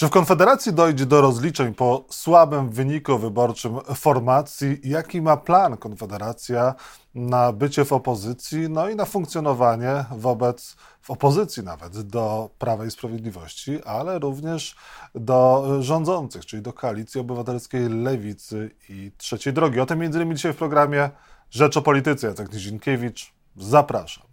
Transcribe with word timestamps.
Czy 0.00 0.06
w 0.06 0.10
Konfederacji 0.10 0.72
dojdzie 0.72 1.06
do 1.06 1.20
rozliczeń 1.20 1.74
po 1.74 2.04
słabym 2.10 2.70
wyniku 2.70 3.18
wyborczym 3.18 3.78
formacji? 3.94 4.80
Jaki 4.84 5.22
ma 5.22 5.36
plan 5.36 5.76
Konfederacja 5.76 6.74
na 7.14 7.52
bycie 7.52 7.84
w 7.84 7.92
opozycji, 7.92 8.70
no 8.70 8.88
i 8.88 8.96
na 8.96 9.04
funkcjonowanie 9.04 10.04
wobec, 10.10 10.76
w 11.02 11.10
opozycji 11.10 11.62
nawet 11.62 12.00
do 12.02 12.50
Prawa 12.58 12.84
i 12.84 12.90
Sprawiedliwości, 12.90 13.82
ale 13.84 14.18
również 14.18 14.76
do 15.14 15.68
rządzących, 15.80 16.46
czyli 16.46 16.62
do 16.62 16.72
Koalicji 16.72 17.20
Obywatelskiej, 17.20 17.88
Lewicy 17.88 18.70
i 18.88 19.12
Trzeciej 19.16 19.52
Drogi? 19.52 19.80
O 19.80 19.86
tym 19.86 19.98
między 19.98 20.18
innymi 20.18 20.34
dzisiaj 20.34 20.52
w 20.52 20.56
programie 20.56 21.10
Rzecz 21.50 21.76
o 21.76 21.82
Polityce. 21.82 22.26
Jacek 22.26 22.52
Nizinkiewicz, 22.52 23.32
zapraszam. 23.56 24.29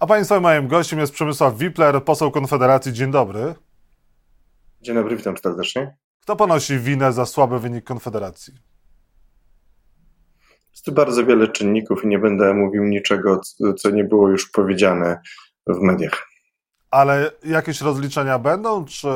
A 0.00 0.06
Państwa 0.06 0.40
moim 0.40 0.68
gościem 0.68 0.98
jest 0.98 1.12
Przemysław 1.12 1.58
Wipler, 1.58 2.04
poseł 2.04 2.30
Konfederacji. 2.30 2.92
Dzień 2.92 3.10
dobry. 3.10 3.54
Dzień 4.80 4.94
dobry, 4.94 5.16
witam 5.16 5.36
serdecznie. 5.36 5.96
Kto 6.22 6.36
ponosi 6.36 6.78
winę 6.78 7.12
za 7.12 7.26
słaby 7.26 7.60
wynik 7.60 7.84
Konfederacji? 7.84 8.54
Jest 10.70 10.84
tu 10.84 10.92
bardzo 10.92 11.26
wiele 11.26 11.48
czynników 11.48 12.04
i 12.04 12.06
nie 12.06 12.18
będę 12.18 12.54
mówił 12.54 12.84
niczego, 12.84 13.40
co 13.78 13.90
nie 13.90 14.04
było 14.04 14.28
już 14.28 14.50
powiedziane 14.50 15.20
w 15.66 15.80
mediach. 15.80 16.28
Ale 16.90 17.30
jakieś 17.44 17.80
rozliczenia 17.80 18.38
będą, 18.38 18.84
czy 18.84 19.08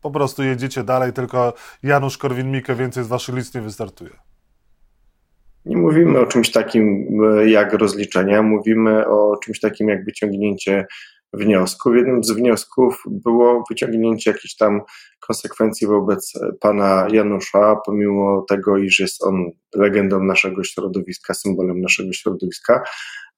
po 0.00 0.10
prostu 0.10 0.42
jedziecie 0.42 0.84
dalej, 0.84 1.12
tylko 1.12 1.54
Janusz 1.82 2.18
Korwin-Mikke 2.18 2.76
więcej 2.76 3.04
z 3.04 3.08
waszych 3.08 3.34
list 3.34 3.54
nie 3.54 3.60
wystartuje? 3.60 4.31
Nie 5.66 5.76
mówimy 5.76 6.20
o 6.20 6.26
czymś 6.26 6.50
takim 6.50 7.06
e, 7.24 7.50
jak 7.50 7.72
rozliczenia, 7.72 8.42
mówimy 8.42 9.06
o 9.06 9.36
czymś 9.44 9.60
takim 9.60 9.88
jak 9.88 10.04
wyciągnięcie 10.04 10.86
wniosku. 11.32 11.94
Jednym 11.94 12.24
z 12.24 12.30
wniosków 12.32 13.02
było 13.06 13.64
wyciągnięcie 13.70 14.30
jakichś 14.30 14.56
tam 14.56 14.80
konsekwencji 15.20 15.86
wobec 15.86 16.32
pana 16.60 17.06
Janusza, 17.12 17.76
pomimo 17.86 18.44
tego, 18.48 18.78
iż 18.78 19.00
jest 19.00 19.24
on 19.24 19.50
legendą 19.74 20.24
naszego 20.24 20.64
środowiska, 20.64 21.34
symbolem 21.34 21.80
naszego 21.80 22.12
środowiska, 22.12 22.82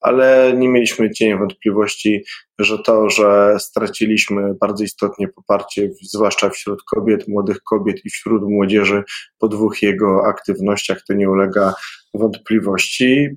ale 0.00 0.54
nie 0.56 0.68
mieliśmy 0.68 1.10
cienia 1.10 1.38
wątpliwości, 1.38 2.24
że 2.58 2.78
to, 2.78 3.10
że 3.10 3.56
straciliśmy 3.58 4.54
bardzo 4.60 4.84
istotnie 4.84 5.28
poparcie, 5.28 5.90
zwłaszcza 6.02 6.50
wśród 6.50 6.82
kobiet, 6.82 7.28
młodych 7.28 7.62
kobiet 7.62 8.04
i 8.04 8.10
wśród 8.10 8.42
młodzieży 8.42 9.02
po 9.38 9.48
dwóch 9.48 9.82
jego 9.82 10.26
aktywnościach, 10.26 11.02
to 11.08 11.14
nie 11.14 11.30
ulega 11.30 11.74
wątpliwości. 12.14 13.28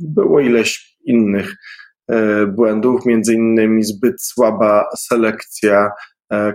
Było 0.00 0.40
ileś 0.40 0.96
innych 1.04 1.56
e, 2.08 2.46
błędów, 2.46 3.06
między 3.06 3.34
innymi 3.34 3.84
zbyt 3.84 4.22
słaba 4.22 4.84
selekcja 4.96 5.90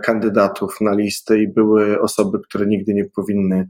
kandydatów 0.03 0.81
na 0.81 0.94
listę 0.94 1.39
i 1.39 1.47
były 1.47 2.02
osoby, 2.02 2.39
które 2.47 2.66
nigdy 2.66 2.94
nie 2.94 3.06
powinny 3.06 3.67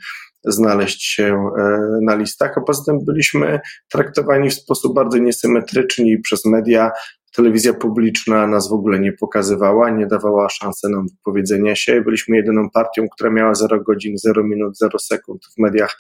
znaleźć 0.48 1.04
się 1.04 1.52
e, 1.58 1.80
na 2.02 2.16
listach, 2.16 2.58
a 2.58 2.62
poza 2.62 2.84
tym 2.86 3.06
byliśmy 3.06 3.60
traktowani 3.92 4.50
w 4.50 4.54
sposób 4.54 4.96
bardzo 4.96 5.18
niesymetryczny 5.18 6.20
przez 6.24 6.46
media. 6.46 6.92
Telewizja 7.36 7.74
publiczna 7.74 8.48
nas 8.48 8.70
w 8.70 8.74
ogóle 8.74 9.00
nie 9.00 9.14
pokazywała, 9.14 9.90
nie 9.90 10.08
dawała 10.08 10.50
szansy 10.50 10.90
nam 10.90 11.08
wypowiedzenia 11.08 11.76
się. 11.76 12.02
Byliśmy 12.02 12.38
jedyną 12.38 12.70
partią, 12.70 13.08
która 13.14 13.30
miała 13.30 13.56
0 13.56 13.84
godzin, 13.84 14.18
0 14.18 14.44
minut, 14.44 14.78
0 14.78 15.00
sekund 15.00 15.46
w 15.46 15.62
mediach 15.62 15.98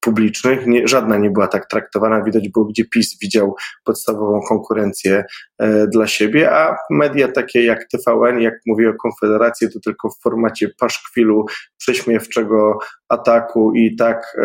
publicznych. 0.00 0.66
Nie, 0.66 0.88
żadna 0.88 1.16
nie 1.16 1.30
była 1.30 1.48
tak 1.48 1.68
traktowana. 1.68 2.24
Widać 2.24 2.48
było, 2.48 2.64
gdzie 2.64 2.84
PiS 2.84 3.18
widział 3.22 3.54
podstawową 3.84 4.40
konkurencję 4.48 5.24
e, 5.58 5.86
dla 5.86 6.06
siebie, 6.06 6.52
a 6.52 6.76
media 6.90 7.28
takie 7.28 7.64
jak 7.64 7.88
TVN, 7.88 8.40
jak 8.40 8.54
mówię 8.66 8.90
o 8.90 8.94
Konfederacji, 8.94 9.72
to 9.72 9.80
tylko 9.80 10.10
w 10.10 10.22
formacie 10.22 10.68
paszkwilu, 10.78 11.46
prześmiewczego 11.78 12.78
ataku 13.10 13.72
i 13.74 13.96
tak, 13.96 14.36
e, 14.38 14.42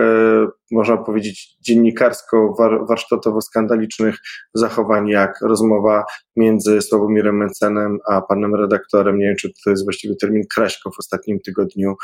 można 0.71 0.97
powiedzieć, 0.97 1.57
dziennikarsko-warsztatowo-skandalicznych 1.69 4.15
zachowań, 4.53 5.07
jak 5.07 5.41
rozmowa 5.41 6.05
między 6.35 6.81
Sławomirem 6.81 7.37
Mencenem 7.37 7.97
a 8.11 8.21
panem 8.21 8.55
redaktorem, 8.55 9.17
nie 9.17 9.25
wiem, 9.25 9.35
czy 9.35 9.51
to 9.63 9.69
jest 9.69 9.83
właściwy 9.83 10.15
termin, 10.21 10.43
Kraśko 10.55 10.91
w 10.91 10.99
ostatnim 10.99 11.39
tygodniu 11.39 11.95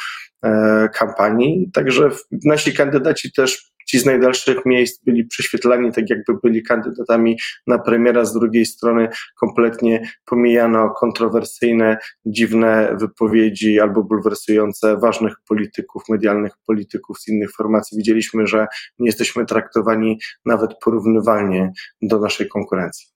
e, 0.45 0.89
kampanii. 0.89 1.71
Także 1.73 2.09
nasi 2.45 2.73
kandydaci 2.73 3.33
też 3.33 3.70
ci 3.87 3.99
z 3.99 4.05
najdalszych 4.05 4.65
miejsc 4.65 5.03
byli 5.03 5.25
prześwietlani 5.25 5.91
tak, 5.91 6.09
jakby 6.09 6.33
byli 6.43 6.63
kandydatami 6.63 7.37
na 7.67 7.79
premiera, 7.79 8.25
z 8.25 8.33
drugiej 8.33 8.65
strony 8.65 9.09
kompletnie 9.39 10.09
pomijano 10.25 10.89
kontrowersyjne, 10.89 11.97
dziwne 12.25 12.95
wypowiedzi 12.99 13.79
albo 13.79 14.03
bulwersujące 14.03 14.97
ważnych 14.97 15.33
polityków, 15.47 16.03
medialnych 16.09 16.53
polityków 16.67 17.19
z 17.19 17.27
innych 17.27 17.51
formacji. 17.51 17.97
Widzieliśmy, 17.97 18.47
że 18.47 18.67
nie 18.99 19.05
jesteśmy 19.05 19.45
traktowani 19.45 20.19
nawet 20.45 20.71
porównywalnie 20.83 21.71
do 22.01 22.19
naszej 22.19 22.47
konkurencji. 22.47 23.07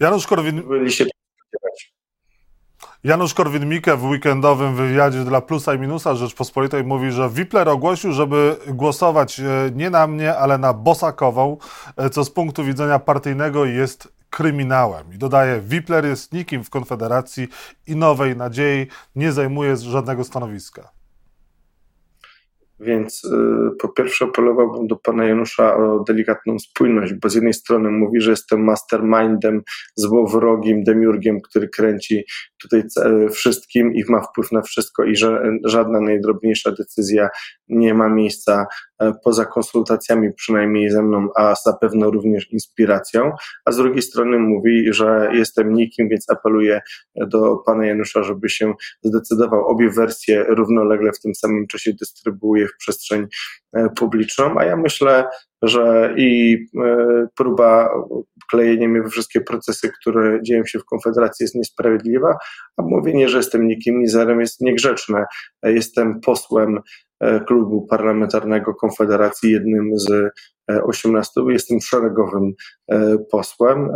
Janusz 0.00 0.26
Korwin. 0.26 0.62
Byli 0.68 0.92
się 0.92 1.04
Janusz 3.04 3.34
Korwin-Mikke 3.34 3.96
w 3.96 4.04
weekendowym 4.04 4.76
wywiadzie 4.76 5.24
dla 5.24 5.40
Plusa 5.40 5.74
i 5.74 5.78
Minusa 5.78 6.14
Rzeczpospolitej 6.14 6.84
mówi, 6.84 7.12
że 7.12 7.30
Wipler 7.30 7.68
ogłosił, 7.68 8.12
żeby 8.12 8.56
głosować 8.68 9.40
e, 9.40 9.44
nie 9.74 9.90
na 9.90 10.06
mnie, 10.06 10.36
ale 10.36 10.58
na 10.58 10.72
Bosakową, 10.72 11.56
e, 11.96 12.10
co 12.10 12.24
z 12.24 12.30
punktu 12.30 12.64
widzenia 12.64 12.98
partyjnego 12.98 13.64
jest 13.64 14.08
kryminałem. 14.30 15.14
I 15.14 15.18
dodaje, 15.18 15.60
Wipler 15.60 16.04
jest 16.04 16.32
nikim 16.32 16.64
w 16.64 16.70
Konfederacji 16.70 17.48
i 17.86 17.96
Nowej 17.96 18.36
Nadziei 18.36 18.86
nie 19.16 19.32
zajmuje 19.32 19.76
żadnego 19.76 20.24
stanowiska. 20.24 21.01
Więc 22.82 23.24
y, 23.24 23.28
po 23.80 23.88
pierwsze 23.88 24.24
apelowałbym 24.24 24.86
do 24.86 24.96
pana 24.96 25.24
Janusza 25.24 25.76
o 25.76 26.04
delikatną 26.08 26.58
spójność, 26.58 27.14
bo 27.14 27.28
z 27.28 27.34
jednej 27.34 27.54
strony 27.54 27.90
mówi, 27.90 28.20
że 28.20 28.30
jestem 28.30 28.64
mastermindem, 28.64 29.62
złowrogim, 29.96 30.84
demiurgiem, 30.84 31.40
który 31.40 31.68
kręci 31.68 32.24
tutaj 32.62 32.82
wszystkim 33.30 33.94
i 33.94 34.04
ma 34.08 34.20
wpływ 34.20 34.52
na 34.52 34.62
wszystko 34.62 35.04
i 35.04 35.16
że 35.16 35.42
żadna 35.64 36.00
najdrobniejsza 36.00 36.72
decyzja 36.72 37.28
nie 37.68 37.94
ma 37.94 38.08
miejsca 38.08 38.66
e, 39.00 39.12
poza 39.24 39.44
konsultacjami, 39.44 40.34
przynajmniej 40.34 40.90
ze 40.90 41.02
mną, 41.02 41.28
a 41.36 41.54
zapewne 41.64 42.06
również 42.06 42.52
inspiracją, 42.52 43.32
a 43.64 43.72
z 43.72 43.76
drugiej 43.76 44.02
strony 44.02 44.38
mówi, 44.38 44.92
że 44.92 45.30
jestem 45.32 45.74
nikim, 45.74 46.08
więc 46.08 46.30
apeluję 46.30 46.80
do 47.16 47.56
pana 47.66 47.86
Janusza, 47.86 48.22
żeby 48.22 48.48
się 48.48 48.72
zdecydował. 49.02 49.66
Obie 49.66 49.90
wersje 49.90 50.44
równolegle 50.48 51.12
w 51.12 51.20
tym 51.20 51.34
samym 51.34 51.66
czasie 51.66 51.92
dystrybuuje 52.00 52.66
w 52.74 52.78
przestrzeń 52.78 53.26
e, 53.76 53.88
publiczną, 53.96 54.54
a 54.58 54.64
ja 54.64 54.76
myślę, 54.76 55.24
że 55.62 56.14
i 56.16 56.58
e, 56.84 57.26
próba 57.36 57.90
klejenia 58.50 58.88
mnie 58.88 59.02
we 59.02 59.08
wszystkie 59.08 59.40
procesy, 59.40 59.90
które 60.00 60.42
dzieją 60.42 60.66
się 60.66 60.78
w 60.78 60.84
Konfederacji 60.84 61.44
jest 61.44 61.54
niesprawiedliwa, 61.54 62.36
a 62.76 62.82
mówienie, 62.82 63.28
że 63.28 63.36
jestem 63.36 63.68
nikim 63.68 63.98
mizerem 63.98 64.40
jest 64.40 64.60
niegrzeczne. 64.60 65.24
Jestem 65.62 66.20
posłem 66.20 66.76
e, 66.76 66.82
klubu 67.46 67.86
parlamentarnego 67.86 68.74
Konfederacji, 68.74 69.52
jednym 69.52 69.98
z 69.98 70.32
18, 70.68 71.30
jestem 71.48 71.80
szeregowym 71.80 72.52
posłem. 73.30 73.88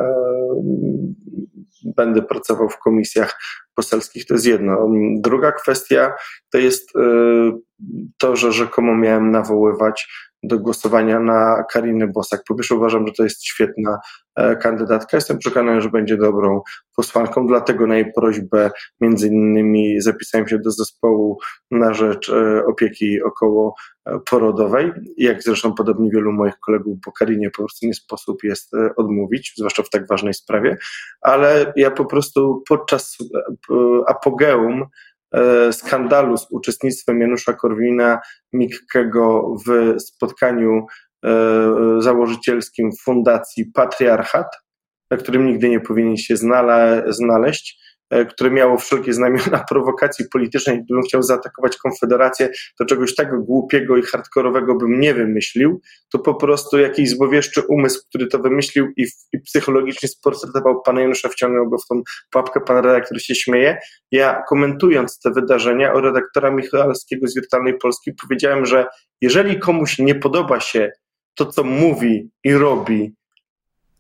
Będę 1.97 2.23
pracował 2.23 2.69
w 2.69 2.79
komisjach 2.79 3.39
poselskich, 3.75 4.27
to 4.27 4.35
jest 4.35 4.47
jedno. 4.47 4.89
Druga 5.19 5.53
kwestia 5.53 6.13
to 6.53 6.59
jest 6.59 6.93
to, 8.19 8.37
że 8.37 8.53
rzekomo 8.53 8.95
miałem 8.95 9.31
nawoływać 9.31 10.09
do 10.43 10.59
głosowania 10.59 11.21
na 11.21 11.65
Karinę 11.73 12.07
Bosak. 12.07 12.43
Po 12.49 12.55
pierwsze 12.55 12.75
uważam, 12.75 13.07
że 13.07 13.13
to 13.13 13.25
jest 13.25 13.45
świetna 13.45 13.91
e, 13.91 13.99
kandydatka. 14.61 15.17
Jestem 15.17 15.39
przekonany, 15.39 15.81
że 15.81 15.91
będzie 15.91 16.17
dobrą 16.17 16.63
posłanką, 16.97 17.47
dlatego 17.47 17.87
na 17.87 17.97
jej 17.97 18.13
prośbę 18.13 18.71
między 19.01 19.29
innymi 19.29 20.01
zapisałem 20.01 20.49
się 20.49 20.59
do 20.59 20.71
zespołu 20.71 21.39
na 21.71 21.95
rzecz 21.95 22.31
e, 22.31 22.67
opieki 22.67 23.23
około 23.23 23.75
porodowej, 24.31 24.93
jak 25.17 25.43
zresztą 25.43 25.75
podobnie 25.75 26.11
wielu 26.11 26.33
moich 26.33 26.59
kolegów, 26.59 26.99
bo 27.07 27.13
Karinie 27.13 27.51
po 27.51 27.57
prostu 27.57 27.87
nie 27.87 27.95
sposób 27.95 28.45
jest 28.45 28.75
e, 28.75 28.95
odmówić, 28.97 29.53
zwłaszcza 29.57 29.83
w 29.83 29.91
tak 29.91 30.09
ważnej 30.09 30.35
sprawie, 30.35 30.77
ale 31.21 31.73
ja 31.77 31.91
po 31.91 32.05
prostu 32.05 32.63
podczas 32.69 33.19
apogeum 34.07 34.87
E, 35.37 35.73
skandalu 35.73 36.37
z 36.37 36.47
uczestnictwem 36.51 37.21
Janusza 37.21 37.53
Korwina-Mikkego 37.53 39.55
w 39.67 40.01
spotkaniu 40.01 40.79
e, 40.79 40.85
założycielskim 41.99 42.91
Fundacji 43.05 43.65
Patriarchat, 43.75 44.47
na 45.11 45.17
którym 45.17 45.47
nigdy 45.47 45.69
nie 45.69 45.81
powinien 45.81 46.17
się 46.17 46.37
znaleźć, 47.09 47.87
E, 48.11 48.25
które 48.25 48.51
miało 48.51 48.79
wszelkie 48.79 49.13
znamiona 49.13 49.65
prowokacji 49.71 50.25
politycznej, 50.33 50.83
gdybym 50.85 51.03
chciał 51.03 51.23
zaatakować 51.23 51.77
Konfederację, 51.77 52.49
to 52.79 52.85
czegoś 52.85 53.15
tak 53.15 53.41
głupiego 53.41 53.97
i 53.97 54.03
hardkorowego 54.03 54.75
bym 54.75 55.01
nie 55.01 55.15
wymyślił, 55.15 55.81
to 56.13 56.19
po 56.19 56.35
prostu 56.35 56.79
jakiś 56.79 57.11
złowieszczy 57.11 57.63
umysł, 57.69 58.01
który 58.09 58.27
to 58.27 58.39
wymyślił 58.39 58.87
i, 58.97 59.07
i 59.33 59.41
psychologicznie 59.41 60.09
sportretował 60.09 60.83
pana 60.83 61.01
Janusza, 61.01 61.29
wciągnął 61.29 61.71
go 61.71 61.79
w 61.79 61.87
tą 61.87 62.03
pułapkę, 62.31 62.61
pan 62.61 62.85
redaktor 62.85 63.23
się 63.23 63.35
śmieje. 63.35 63.79
Ja 64.11 64.43
komentując 64.49 65.19
te 65.21 65.31
wydarzenia 65.31 65.93
o 65.93 66.01
redaktora 66.01 66.51
Michalskiego 66.51 67.27
z 67.27 67.35
Wirtualnej 67.35 67.79
Polski 67.79 68.13
powiedziałem, 68.23 68.67
że 68.67 68.87
jeżeli 69.21 69.59
komuś 69.59 69.99
nie 69.99 70.15
podoba 70.15 70.61
się 70.61 70.91
to, 71.37 71.47
co 71.47 71.65
mówi 71.65 72.31
i 72.45 72.55
robi 72.55 73.15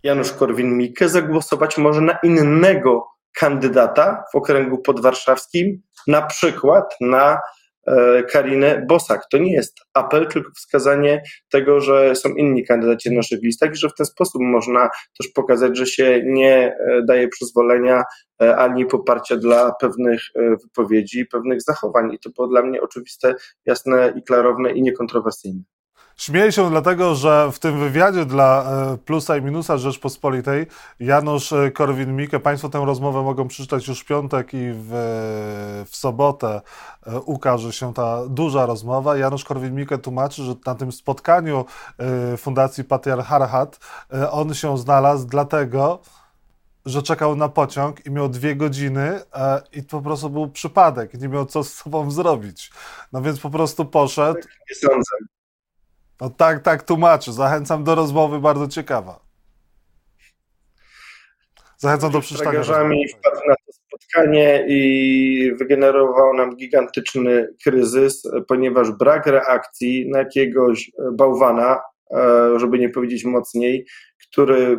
Janusz 0.02 0.32
Korwin-Mikke, 0.32 1.08
zagłosować 1.08 1.78
może 1.78 2.00
na 2.00 2.18
innego 2.22 3.06
kandydata 3.34 4.24
w 4.32 4.36
okręgu 4.36 4.78
podwarszawskim, 4.78 5.82
na 6.06 6.22
przykład 6.22 6.84
na 7.00 7.40
e, 7.86 8.22
Karinę 8.22 8.86
Bosak. 8.88 9.22
To 9.30 9.38
nie 9.38 9.52
jest 9.52 9.76
apel, 9.94 10.26
tylko 10.26 10.50
wskazanie 10.56 11.22
tego, 11.50 11.80
że 11.80 12.14
są 12.14 12.28
inni 12.28 12.64
kandydaci 12.64 13.10
na 13.10 13.16
naszych 13.16 13.42
listach 13.42 13.72
i 13.72 13.76
że 13.76 13.88
w 13.88 13.94
ten 13.94 14.06
sposób 14.06 14.42
można 14.42 14.90
też 15.18 15.28
pokazać, 15.28 15.78
że 15.78 15.86
się 15.86 16.22
nie 16.24 16.76
e, 16.88 17.02
daje 17.02 17.28
przyzwolenia 17.28 18.04
e, 18.42 18.56
ani 18.56 18.86
poparcia 18.86 19.36
dla 19.36 19.72
pewnych 19.80 20.20
wypowiedzi, 20.62 21.26
pewnych 21.26 21.62
zachowań. 21.62 22.12
I 22.12 22.18
to 22.18 22.30
było 22.30 22.48
dla 22.48 22.62
mnie 22.62 22.82
oczywiste, 22.82 23.34
jasne 23.66 24.12
i 24.16 24.22
klarowne 24.22 24.72
i 24.72 24.82
niekontrowersyjne. 24.82 25.62
Śmieję 26.16 26.52
się 26.52 26.70
dlatego, 26.70 27.14
że 27.14 27.52
w 27.52 27.58
tym 27.58 27.78
wywiadzie 27.78 28.24
dla 28.24 28.64
e, 28.64 28.96
Plusa 28.98 29.36
i 29.36 29.42
Minusa 29.42 29.78
Rzeczpospolitej 29.78 30.66
Janusz 31.00 31.52
e, 31.52 31.70
Korwin-Mikke, 31.70 32.40
Państwo 32.40 32.68
tę 32.68 32.82
rozmowę 32.84 33.22
mogą 33.22 33.48
przeczytać 33.48 33.88
już 33.88 34.00
w 34.00 34.04
piątek 34.04 34.54
i 34.54 34.72
w, 34.72 34.90
w 35.90 35.96
sobotę 35.96 36.60
e, 37.06 37.20
ukaże 37.20 37.72
się 37.72 37.94
ta 37.94 38.28
duża 38.28 38.66
rozmowa. 38.66 39.16
Janusz 39.16 39.44
Korwin-Mikke 39.44 39.98
tłumaczy, 39.98 40.42
że 40.42 40.54
na 40.66 40.74
tym 40.74 40.92
spotkaniu 40.92 41.64
Fundacji 42.36 42.84
Patriarchat 42.84 43.78
on 44.30 44.54
się 44.54 44.78
znalazł 44.78 45.26
dlatego, 45.26 45.98
że 46.86 47.02
czekał 47.02 47.36
na 47.36 47.48
pociąg 47.48 48.06
i 48.06 48.10
miał 48.10 48.28
dwie 48.28 48.56
godziny 48.56 49.20
i 49.72 49.82
po 49.82 50.02
prostu 50.02 50.30
był 50.30 50.48
przypadek, 50.48 51.14
nie 51.14 51.28
miał 51.28 51.46
co 51.46 51.64
z 51.64 51.74
sobą 51.74 52.10
zrobić. 52.10 52.72
No 53.12 53.22
więc 53.22 53.40
po 53.40 53.50
prostu 53.50 53.84
poszedł. 53.84 54.38
Nie 54.70 54.76
sądzę. 54.76 55.35
No 56.20 56.30
tak, 56.30 56.62
tak 56.62 56.82
tłumaczy. 56.82 57.32
Zachęcam 57.32 57.84
do 57.84 57.94
rozmowy, 57.94 58.40
bardzo 58.40 58.68
ciekawa. 58.68 59.20
Zachęcam 61.78 62.12
do 62.12 62.20
przeczytania. 62.20 62.50
Tragarzami 62.50 63.08
wpadł 63.08 63.40
na 63.48 63.54
to 63.54 63.72
spotkanie 63.72 64.64
i 64.68 65.52
wygenerował 65.58 66.34
nam 66.34 66.56
gigantyczny 66.56 67.48
kryzys, 67.64 68.22
ponieważ 68.48 68.90
brak 68.90 69.26
reakcji 69.26 70.10
na 70.10 70.18
jakiegoś 70.18 70.90
bałwana, 71.12 71.80
e, 72.10 72.58
żeby 72.58 72.78
nie 72.78 72.88
powiedzieć 72.88 73.24
mocniej, 73.24 73.86
który 74.22 74.62
e, 74.62 74.78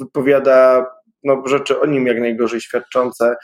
wypowiada 0.00 0.86
no, 1.24 1.42
rzeczy 1.46 1.80
o 1.80 1.86
nim 1.86 2.06
jak 2.06 2.20
najgorzej 2.20 2.60
świadczące, 2.60 3.36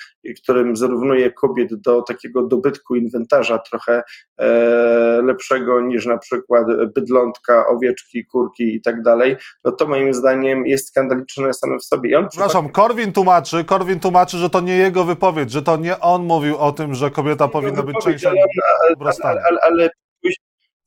którym 0.42 0.76
zrównuje 0.76 1.32
kobiet 1.32 1.74
do 1.74 2.02
takiego 2.02 2.42
dobytku 2.42 2.96
inwentarza 2.96 3.58
trochę 3.58 4.02
e, 4.38 5.22
lepszego 5.22 5.80
niż 5.80 6.06
na 6.06 6.18
przykład 6.18 6.66
bydlątka, 6.94 7.66
owieczki, 7.66 8.26
kurki 8.26 8.74
i 8.74 8.82
tak 8.82 9.02
dalej, 9.02 9.36
no 9.64 9.72
to 9.72 9.86
moim 9.88 10.14
zdaniem 10.14 10.66
jest 10.66 10.88
skandaliczne 10.88 11.54
same 11.54 11.78
w 11.78 11.84
sobie. 11.84 12.18
on 12.18 12.28
Przepraszam, 12.28 12.68
Korwin 12.68 13.12
tłumaczy, 13.12 13.64
Korwin 13.64 14.00
tłumaczy, 14.00 14.36
że 14.36 14.50
to 14.50 14.60
nie 14.60 14.76
jego 14.76 15.04
wypowiedź, 15.04 15.50
że 15.50 15.62
to 15.62 15.76
nie 15.76 16.00
on 16.00 16.24
mówił 16.24 16.56
o 16.56 16.72
tym, 16.72 16.94
że 16.94 17.10
kobieta 17.10 17.48
powinna 17.48 17.82
być 17.82 17.96
częścią 18.04 18.28
ale, 18.28 19.12
ale, 19.22 19.42
ale, 19.42 19.60
ale 19.60 19.90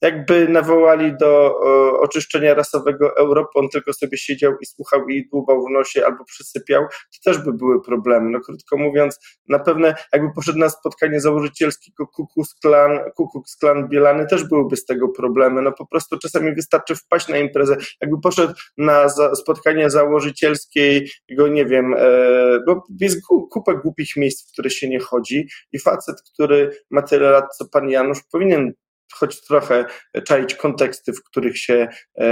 jakby 0.04 0.48
nawołali 0.48 1.18
do 1.18 1.60
oczyszczenia 2.00 2.54
rasowego 2.54 3.18
Europy, 3.18 3.50
on 3.56 3.70
tylko 3.70 3.94
sobie 3.94 4.18
siedział 4.18 4.54
i 4.62 4.66
słuchał 4.66 5.08
i 5.08 5.28
dłubał 5.30 5.66
w 5.66 5.72
nosie 5.72 6.06
albo 6.06 6.26
przysypiał, 6.26 6.84
to 6.84 7.32
też 7.32 7.44
by 7.44 7.54
były 7.54 7.82
problemy. 7.82 8.30
No 8.30 8.40
krótko 8.40 8.78
mówiąc, 8.78 9.20
na 9.50 9.60
pewno 9.60 9.88
jakby 10.14 10.34
poszedł 10.36 10.60
na 10.60 10.70
spotkanie 10.70 11.20
założycielskiego 11.22 12.08
Kukus 12.08 12.56
Klan, 12.62 13.00
Kukus 13.16 13.56
Klan 13.56 13.90
Bielany, 13.90 14.28
też 14.28 14.44
byłyby 14.44 14.76
z 14.76 14.86
tego 14.86 15.10
problemy. 15.10 15.62
No 15.62 15.72
po 15.72 15.88
prostu 15.88 16.18
czasami 16.18 16.56
wystarczy 16.56 16.96
wpaść 16.96 17.28
na 17.28 17.38
imprezę. 17.38 17.78
Jakby 18.02 18.22
poszedł 18.22 18.54
na 18.78 19.10
za, 19.10 19.36
spotkanie 19.36 19.90
założycielskiego, 19.90 21.48
nie 21.52 21.66
wiem, 21.66 21.94
e, 21.98 22.60
bo 22.68 22.84
jest 23.02 23.28
kupę 23.52 23.76
głupich 23.84 24.16
miejsc, 24.18 24.50
w 24.50 24.54
które 24.54 24.70
się 24.70 24.90
nie 24.90 25.00
chodzi 25.00 25.48
i 25.72 25.80
facet, 25.80 26.16
który 26.34 26.72
ma 26.92 27.02
tyle 27.02 27.30
lat, 27.30 27.46
co 27.58 27.66
pan 27.70 27.90
Janusz, 27.90 28.20
powinien 28.32 28.74
choć 29.14 29.42
trochę 29.42 29.86
czaić 30.24 30.56
konteksty, 30.56 31.14
w 31.14 31.24
których 31.24 31.58
się 31.58 31.88
e, 32.18 32.28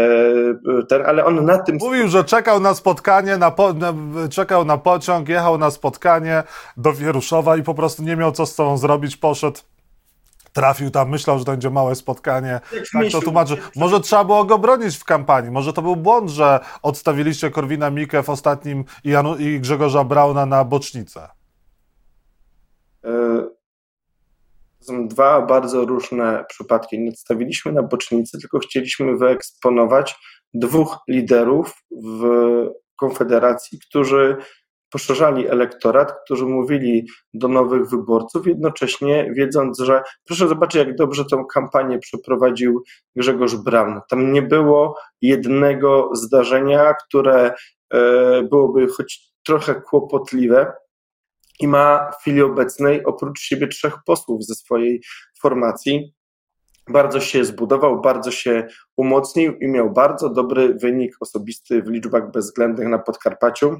ten, 0.89 1.06
ale 1.06 1.25
on 1.25 1.45
na 1.45 1.57
tym... 1.57 1.78
Mówił, 1.81 2.07
że 2.07 2.24
czekał 2.24 2.60
na 2.60 2.74
spotkanie, 2.74 3.38
na 3.38 3.51
po, 3.51 3.74
na, 3.74 3.94
czekał 4.30 4.66
na 4.66 4.78
pociąg, 4.78 5.30
jechał 5.30 5.57
na 5.57 5.72
spotkanie 5.72 6.44
do 6.78 6.94
Wieruszowa 6.94 7.57
i 7.57 7.63
po 7.63 7.74
prostu 7.74 8.04
nie 8.04 8.16
miał 8.16 8.31
co 8.31 8.45
z 8.45 8.56
sobą 8.56 8.78
zrobić, 8.78 9.18
poszedł 9.18 9.60
trafił 10.54 10.92
tam, 10.92 11.10
myślał, 11.10 11.39
że 11.39 11.45
to 11.45 11.51
będzie 11.51 11.69
małe 11.69 11.95
spotkanie. 11.95 12.60
Tak 12.94 13.12
to 13.12 13.22
tłumaczy. 13.22 13.57
Może 13.75 14.00
trzeba 14.00 14.24
było 14.24 14.45
go 14.45 14.57
bronić 14.57 14.98
w 14.98 15.04
kampanii. 15.04 15.51
Może 15.51 15.74
to 15.74 15.81
był 15.81 15.95
błąd, 15.95 16.30
że 16.30 16.60
odstawiliście 16.81 17.51
Korwina 17.51 17.89
Mikke 17.89 18.24
w 18.24 18.30
ostatnim 18.30 18.86
i, 19.04 19.10
Janu, 19.10 19.38
i 19.38 19.60
Grzegorza 19.60 20.04
Brauna 20.04 20.45
na 20.45 20.63
bocznicę. 20.66 21.27
Y 23.06 23.61
są 24.81 25.07
dwa 25.07 25.42
bardzo 25.42 25.86
różne 25.86 26.45
przypadki. 26.50 27.00
Nie 27.00 27.12
stawiliśmy 27.12 27.72
na 27.72 27.83
bocznicy, 27.83 28.39
tylko 28.39 28.60
chcieliśmy 28.60 29.18
wyeksponować 29.18 30.16
dwóch 30.54 30.98
liderów 31.07 31.74
w 31.92 32.24
Konfederacji, 32.95 33.80
którzy 33.80 34.38
poszerzali 34.92 35.48
elektorat, 35.48 36.13
którzy 36.25 36.45
mówili 36.45 37.07
do 37.33 37.48
nowych 37.48 37.89
wyborców, 37.89 38.48
jednocześnie 38.48 39.31
wiedząc, 39.36 39.80
że 39.80 40.04
proszę 40.25 40.48
zobaczyć, 40.48 40.75
jak 40.75 40.95
dobrze 40.95 41.25
tę 41.25 41.44
kampanię 41.54 42.00
przeprowadził 42.00 42.84
Grzegorz 43.16 43.56
Braun. 43.56 44.00
Tam 44.10 44.34
nie 44.34 44.42
było 44.42 44.95
jednego 45.22 46.10
zdarzenia, 46.13 46.94
które 46.94 47.54
e, 47.94 48.44
byłoby 48.44 48.88
choć 48.88 49.31
trochę 49.45 49.81
kłopotliwe, 49.81 50.74
i 51.62 51.68
ma 51.68 52.12
w 52.12 52.22
chwili 52.22 52.42
obecnej 52.42 53.06
oprócz 53.06 53.40
siebie 53.40 53.68
trzech 53.68 53.96
posłów 54.06 54.46
ze 54.46 54.56
swojej 54.56 55.02
formacji. 55.42 56.13
Bardzo 56.90 57.19
się 57.19 57.46
zbudował, 57.46 58.02
bardzo 58.02 58.31
się 58.31 58.68
umocnił 58.98 59.58
i 59.58 59.68
miał 59.68 59.92
bardzo 59.94 60.30
dobry 60.30 60.74
wynik 60.74 61.16
osobisty 61.19 61.81
w 61.84 61.88
liczbach 61.88 62.31
bezwzględnych 62.31 62.88
na 62.88 63.00
Podkarpaciu 63.00 63.78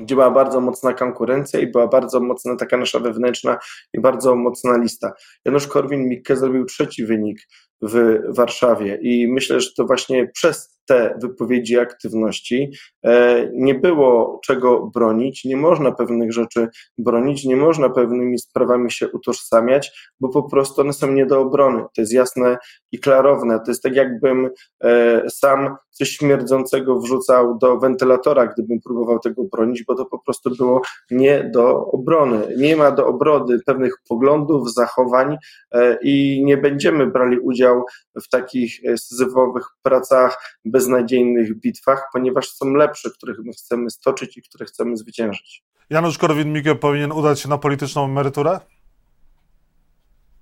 gdzie 0.00 0.14
była 0.14 0.30
bardzo 0.30 0.60
mocna 0.60 0.92
konkurencja 0.94 1.60
i 1.60 1.66
była 1.66 1.88
bardzo 1.88 2.20
mocna 2.20 2.56
taka 2.56 2.76
nasza 2.76 3.00
wewnętrzna 3.00 3.58
i 3.94 4.00
bardzo 4.00 4.36
mocna 4.36 4.76
lista. 4.76 5.12
Janusz 5.44 5.66
Korwin-Mikke 5.68 6.36
zrobił 6.36 6.64
trzeci 6.64 7.06
wynik 7.06 7.38
w 7.82 8.18
Warszawie 8.28 8.98
i 9.02 9.32
myślę, 9.32 9.60
że 9.60 9.68
to 9.76 9.84
właśnie 9.84 10.30
przez 10.34 10.77
te 10.88 11.18
wypowiedzi 11.22 11.78
aktywności. 11.78 12.72
E, 13.04 13.48
nie 13.52 13.74
było 13.74 14.40
czego 14.44 14.90
bronić, 14.94 15.44
nie 15.44 15.56
można 15.56 15.92
pewnych 15.92 16.32
rzeczy 16.32 16.68
bronić, 16.98 17.44
nie 17.44 17.56
można 17.56 17.88
pewnymi 17.88 18.38
sprawami 18.38 18.90
się 18.90 19.08
utożsamiać, 19.08 20.12
bo 20.20 20.28
po 20.28 20.42
prostu 20.42 20.80
one 20.80 20.92
są 20.92 21.12
nie 21.12 21.26
do 21.26 21.40
obrony. 21.40 21.82
To 21.94 22.00
jest 22.02 22.12
jasne 22.12 22.58
i 22.92 22.98
klarowne. 22.98 23.60
To 23.60 23.70
jest 23.70 23.82
tak, 23.82 23.94
jakbym 23.94 24.50
e, 24.84 25.30
sam 25.30 25.76
coś 25.90 26.08
śmierdzącego 26.08 27.00
wrzucał 27.00 27.58
do 27.58 27.78
wentylatora, 27.78 28.46
gdybym 28.46 28.80
próbował 28.80 29.18
tego 29.18 29.44
bronić, 29.44 29.84
bo 29.84 29.94
to 29.94 30.04
po 30.04 30.18
prostu 30.18 30.50
było 30.56 30.82
nie 31.10 31.50
do 31.54 31.86
obrony. 31.86 32.54
Nie 32.56 32.76
ma 32.76 32.90
do 32.90 33.06
obrony 33.06 33.58
pewnych 33.66 33.94
poglądów, 34.08 34.74
zachowań 34.74 35.36
e, 35.72 35.98
i 36.02 36.44
nie 36.44 36.56
będziemy 36.56 37.06
brali 37.06 37.38
udziału 37.38 37.84
w 38.24 38.28
takich 38.28 38.80
syzyfowych 38.96 39.64
pracach 39.82 40.58
bez 40.64 40.77
beznadziejnych 40.78 41.60
bitwach, 41.60 42.08
ponieważ 42.12 42.50
są 42.50 42.74
lepsze, 42.74 43.10
których 43.10 43.38
my 43.38 43.52
chcemy 43.52 43.90
stoczyć 43.90 44.36
i 44.36 44.42
które 44.42 44.66
chcemy 44.66 44.96
zwyciężyć. 44.96 45.64
Janusz 45.90 46.18
Korwin-Mikke 46.18 46.74
powinien 46.74 47.12
udać 47.12 47.40
się 47.40 47.48
na 47.48 47.58
polityczną 47.58 48.04
emeryturę? 48.04 48.60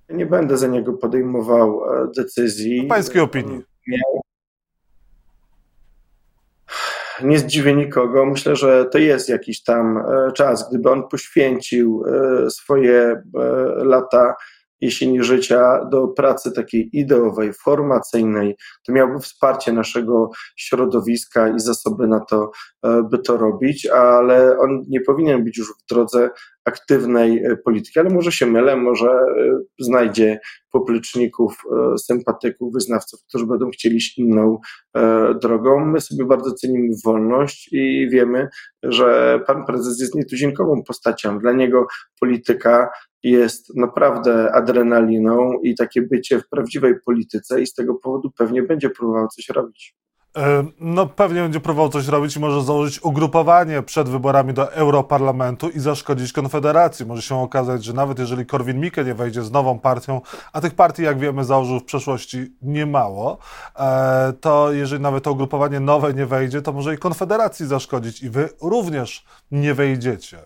Nie 0.09 0.25
będę 0.25 0.57
za 0.57 0.67
niego 0.67 0.93
podejmował 0.93 1.81
e, 1.85 2.07
decyzji. 2.17 2.85
W 2.85 2.87
pańskiej 2.87 3.21
opinii. 3.21 3.61
Miał... 3.87 4.21
Nie 7.23 7.39
zdziwię 7.39 7.75
nikogo. 7.75 8.25
Myślę, 8.25 8.55
że 8.55 8.85
to 8.85 8.97
jest 8.97 9.29
jakiś 9.29 9.63
tam 9.63 9.97
e, 9.97 10.31
czas, 10.31 10.69
gdyby 10.69 10.91
on 10.91 11.07
poświęcił 11.07 12.03
e, 12.07 12.49
swoje 12.49 13.21
lata 13.77 14.35
jesieni 14.81 15.23
życia 15.23 15.85
do 15.91 16.07
pracy 16.07 16.51
takiej 16.51 16.89
ideowej, 16.93 17.53
formacyjnej, 17.53 18.55
to 18.85 18.93
miałby 18.93 19.19
wsparcie 19.19 19.73
naszego 19.73 20.29
środowiska 20.55 21.47
i 21.49 21.59
zasoby 21.59 22.07
na 22.07 22.19
to, 22.19 22.51
e, 22.83 23.03
by 23.03 23.19
to 23.19 23.37
robić, 23.37 23.85
ale 23.85 24.57
on 24.59 24.85
nie 24.87 25.01
powinien 25.01 25.43
być 25.43 25.57
już 25.57 25.67
w 25.67 25.85
drodze 25.89 26.29
aktywnej 26.67 27.45
e, 27.45 27.57
polityki, 27.57 27.99
ale 27.99 28.09
może 28.09 28.31
się 28.31 28.45
mylę, 28.45 28.75
może 28.75 29.09
e, 29.09 29.59
znajdzie 29.79 30.39
popleczników, 30.71 31.63
sympatyków, 31.97 32.73
wyznawców, 32.73 33.19
którzy 33.27 33.45
będą 33.45 33.69
chcieli 33.69 33.99
inną 34.17 34.57
drogą. 35.41 35.85
My 35.85 36.01
sobie 36.01 36.25
bardzo 36.25 36.53
cenimy 36.53 36.95
wolność 37.05 37.69
i 37.71 38.09
wiemy, 38.11 38.47
że 38.83 39.39
pan 39.47 39.65
prezes 39.65 39.99
jest 40.01 40.15
nietuzinkową 40.15 40.83
postacią. 40.83 41.39
Dla 41.39 41.51
niego 41.51 41.87
polityka 42.19 42.89
jest 43.23 43.75
naprawdę 43.75 44.51
adrenaliną 44.51 45.53
i 45.63 45.75
takie 45.75 46.01
bycie 46.01 46.39
w 46.39 46.49
prawdziwej 46.49 46.93
polityce 47.05 47.61
i 47.61 47.67
z 47.67 47.73
tego 47.73 47.95
powodu 47.95 48.31
pewnie 48.37 48.63
będzie 48.63 48.89
próbował 48.89 49.27
coś 49.27 49.49
robić. 49.49 49.95
E, 50.37 50.65
no 50.79 51.07
pewnie 51.07 51.41
będzie 51.41 51.59
próbował 51.59 51.89
coś 51.89 52.07
robić 52.07 52.35
i 52.35 52.39
może 52.39 52.63
założyć 52.63 53.03
ugrupowanie 53.03 53.81
przed 53.81 54.09
wyborami 54.09 54.53
do 54.53 54.73
Europarlamentu 54.73 55.69
i 55.69 55.79
zaszkodzić 55.79 56.33
Konfederacji. 56.33 57.05
Może 57.05 57.21
się 57.21 57.35
okazać, 57.35 57.83
że 57.83 57.93
nawet 57.93 58.19
jeżeli 58.19 58.45
Korwin-Mikke 58.45 59.05
nie 59.05 59.13
wejdzie 59.13 59.43
z 59.43 59.51
nową 59.51 59.79
partią, 59.79 60.21
a 60.53 60.61
tych 60.61 60.75
partii, 60.75 61.03
jak 61.03 61.19
wiemy, 61.19 61.43
założył 61.43 61.79
w 61.79 61.83
przeszłości 61.83 62.37
niemało, 62.61 63.37
e, 63.79 64.33
to 64.41 64.71
jeżeli 64.71 65.01
nawet 65.01 65.23
to 65.23 65.31
ugrupowanie 65.31 65.79
nowe 65.79 66.13
nie 66.13 66.25
wejdzie, 66.25 66.61
to 66.61 66.73
może 66.73 66.93
i 66.93 66.97
Konfederacji 66.97 67.67
zaszkodzić 67.67 68.23
i 68.23 68.29
wy 68.29 68.49
również 68.61 69.25
nie 69.51 69.73
wejdziecie. 69.73 70.37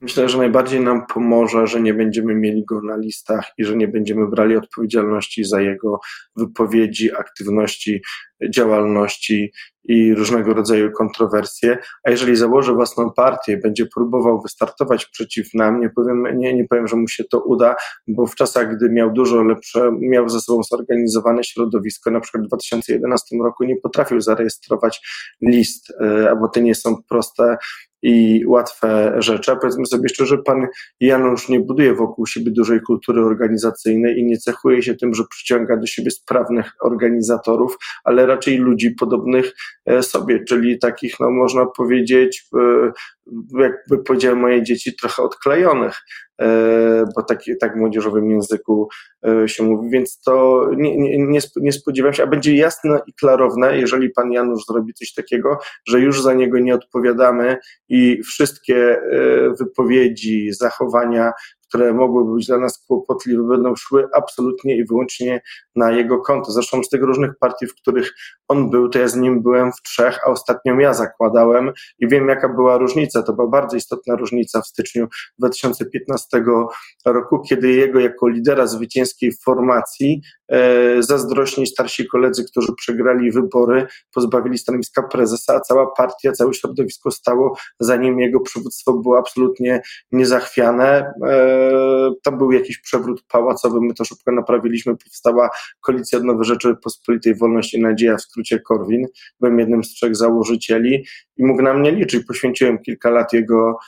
Myślę, 0.00 0.28
że 0.28 0.38
najbardziej 0.38 0.80
nam 0.80 1.06
pomoże, 1.06 1.66
że 1.66 1.80
nie 1.80 1.94
będziemy 1.94 2.34
mieli 2.34 2.64
go 2.64 2.82
na 2.82 2.96
listach 2.96 3.52
i 3.58 3.64
że 3.64 3.76
nie 3.76 3.88
będziemy 3.88 4.26
brali 4.26 4.56
odpowiedzialności 4.56 5.44
za 5.44 5.60
jego 5.60 6.00
wypowiedzi, 6.36 7.16
aktywności, 7.16 8.02
działalności 8.50 9.52
i 9.88 10.14
różnego 10.14 10.54
rodzaju 10.54 10.92
kontrowersje. 10.92 11.78
A 12.04 12.10
jeżeli 12.10 12.36
założy 12.36 12.72
własną 12.72 13.10
partię 13.12 13.52
i 13.52 13.60
będzie 13.60 13.86
próbował 13.86 14.42
wystartować 14.42 15.06
przeciw 15.06 15.54
nam, 15.54 15.80
nie 15.80 15.90
powiem, 15.90 16.24
nie, 16.38 16.54
nie 16.54 16.64
powiem, 16.64 16.88
że 16.88 16.96
mu 16.96 17.08
się 17.08 17.24
to 17.24 17.40
uda, 17.40 17.76
bo 18.08 18.26
w 18.26 18.34
czasach, 18.34 18.76
gdy 18.76 18.90
miał 18.90 19.12
dużo 19.12 19.42
lepsze, 19.42 19.90
miał 20.00 20.28
ze 20.28 20.40
sobą 20.40 20.62
zorganizowane 20.62 21.44
środowisko, 21.44 22.10
na 22.10 22.20
przykład 22.20 22.44
w 22.44 22.46
2011 22.46 23.36
roku 23.36 23.64
nie 23.64 23.76
potrafił 23.76 24.20
zarejestrować 24.20 25.00
list, 25.42 25.92
e, 26.00 26.36
bo 26.40 26.48
te 26.48 26.62
nie 26.62 26.74
są 26.74 26.96
proste 27.08 27.56
i 28.02 28.46
łatwe 28.46 29.14
rzeczy. 29.18 29.52
A 29.52 29.56
powiedzmy 29.56 29.86
sobie 29.86 30.08
szczerze, 30.08 30.38
pan 30.38 30.66
Janusz 31.00 31.48
nie 31.48 31.60
buduje 31.60 31.94
wokół 31.94 32.26
siebie 32.26 32.50
dużej 32.50 32.80
kultury 32.80 33.24
organizacyjnej 33.24 34.18
i 34.18 34.24
nie 34.24 34.38
cechuje 34.38 34.82
się 34.82 34.94
tym, 34.94 35.14
że 35.14 35.24
przyciąga 35.30 35.76
do 35.76 35.86
siebie 35.86 36.10
sprawnych 36.10 36.72
organizatorów, 36.82 37.76
ale 38.04 38.26
raczej 38.26 38.58
ludzi 38.58 38.90
podobnych 38.90 39.52
e, 39.86 40.02
sobie, 40.02 40.44
czyli 40.44 40.78
takich, 40.78 41.20
no 41.20 41.30
można 41.30 41.66
powiedzieć, 41.66 42.46
e, 42.54 42.92
jakby 43.58 44.04
powiedziałem 44.04 44.38
moje 44.38 44.62
dzieci, 44.62 44.96
trochę 44.96 45.22
odklejonych, 45.22 46.00
bo 47.16 47.22
tak, 47.22 47.38
tak 47.60 47.74
w 47.74 47.76
młodzieżowym 47.76 48.30
języku 48.30 48.88
się 49.46 49.64
mówi, 49.64 49.90
więc 49.90 50.20
to 50.20 50.66
nie, 50.76 51.18
nie, 51.18 51.40
nie 51.56 51.72
spodziewam 51.72 52.12
się, 52.12 52.22
a 52.22 52.26
będzie 52.26 52.56
jasne 52.56 53.00
i 53.06 53.12
klarowne, 53.12 53.78
jeżeli 53.78 54.10
pan 54.10 54.32
Janusz 54.32 54.64
zrobi 54.68 54.94
coś 54.94 55.12
takiego, 55.12 55.58
że 55.88 56.00
już 56.00 56.22
za 56.22 56.34
niego 56.34 56.58
nie 56.58 56.74
odpowiadamy 56.74 57.56
i 57.88 58.22
wszystkie 58.22 59.00
wypowiedzi, 59.58 60.52
zachowania 60.52 61.32
które 61.68 61.94
mogłyby 61.94 62.34
być 62.34 62.46
dla 62.46 62.58
nas 62.58 62.84
kłopotliwe, 62.86 63.42
będą 63.42 63.76
szły 63.76 64.06
absolutnie 64.14 64.76
i 64.76 64.84
wyłącznie 64.84 65.40
na 65.76 65.92
jego 65.92 66.18
konto. 66.18 66.52
Zresztą 66.52 66.82
z 66.82 66.88
tych 66.88 67.02
różnych 67.02 67.32
partii, 67.40 67.66
w 67.66 67.74
których 67.74 68.12
on 68.48 68.70
był, 68.70 68.88
to 68.88 68.98
ja 68.98 69.08
z 69.08 69.16
nim 69.16 69.42
byłem 69.42 69.72
w 69.72 69.82
trzech, 69.82 70.18
a 70.26 70.30
ostatnio 70.30 70.80
ja 70.80 70.94
zakładałem 70.94 71.72
i 71.98 72.08
wiem, 72.08 72.28
jaka 72.28 72.48
była 72.48 72.78
różnica. 72.78 73.22
To 73.22 73.32
była 73.32 73.48
bardzo 73.48 73.76
istotna 73.76 74.16
różnica 74.16 74.60
w 74.60 74.66
styczniu 74.66 75.06
2015 75.38 76.44
roku, 77.06 77.42
kiedy 77.48 77.72
jego 77.72 78.00
jako 78.00 78.28
lidera 78.28 78.66
zwycięskiej 78.66 79.32
formacji 79.44 80.22
e, 80.48 81.02
zazdrośni 81.02 81.66
starsi 81.66 82.08
koledzy, 82.08 82.44
którzy 82.44 82.72
przegrali 82.74 83.30
wybory, 83.30 83.86
pozbawili 84.14 84.58
stanowiska 84.58 85.02
prezesa, 85.02 85.54
a 85.54 85.60
cała 85.60 85.86
partia, 85.96 86.32
całe 86.32 86.54
środowisko 86.54 87.10
stało 87.10 87.56
za 87.80 87.96
nim. 87.96 88.20
Jego 88.20 88.40
przywództwo 88.40 88.92
było 88.92 89.18
absolutnie 89.18 89.82
niezachwiane. 90.12 91.12
E, 91.28 91.57
tam 92.22 92.38
był 92.38 92.52
jakiś 92.52 92.78
przewrót 92.78 93.22
pałacowy, 93.28 93.80
my 93.80 93.94
to 93.94 94.04
szybko 94.04 94.32
naprawiliśmy, 94.32 94.96
powstała 94.96 95.50
koalicja 95.80 96.18
Nowe 96.18 96.44
Rzeczypospolitej 96.44 97.34
Wolności 97.34 97.76
i 97.78 97.80
Nadzieja, 97.80 98.16
w 98.16 98.22
skrócie 98.22 98.60
Korwin. 98.60 99.06
Byłem 99.40 99.58
jednym 99.58 99.84
z 99.84 99.88
trzech 99.88 100.16
założycieli 100.16 101.04
i 101.36 101.44
mógł 101.44 101.62
na 101.62 101.74
mnie 101.74 101.92
liczyć. 101.92 102.24
Poświęciłem 102.24 102.78
kilka 102.78 103.10
lat 103.10 103.32
jego 103.32 103.78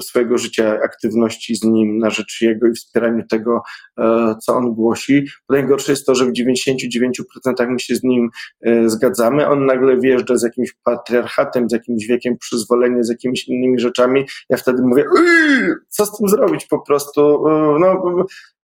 swojego 0.00 0.38
życia, 0.38 0.78
aktywności 0.84 1.56
z 1.56 1.64
nim 1.64 1.98
na 1.98 2.10
rzecz 2.10 2.40
jego 2.40 2.68
i 2.68 2.72
wspieraniu 2.72 3.24
tego, 3.30 3.62
e, 3.98 4.34
co 4.42 4.56
on 4.56 4.74
głosi. 4.74 5.26
Najgorsze 5.48 5.92
jest 5.92 6.06
to, 6.06 6.14
że 6.14 6.26
w 6.26 6.32
99% 6.32 7.68
my 7.68 7.80
się 7.80 7.96
z 7.96 8.02
nim 8.02 8.30
e, 8.60 8.88
zgadzamy. 8.88 9.48
On 9.48 9.66
nagle 9.66 9.96
wjeżdża 10.00 10.36
z 10.36 10.42
jakimś 10.42 10.72
patriarchatem, 10.84 11.70
z 11.70 11.72
jakimś 11.72 12.06
wiekiem 12.06 12.38
przyzwolenia, 12.38 13.02
z 13.02 13.08
jakimiś 13.08 13.48
innymi 13.48 13.80
rzeczami. 13.80 14.24
Ja 14.50 14.56
wtedy 14.56 14.82
mówię, 14.82 15.04
co 15.88 16.06
z 16.06 16.18
tym 16.18 16.28
zrobić 16.28 16.66
po 16.66 16.80
prostu? 16.80 17.44
No, 17.80 18.02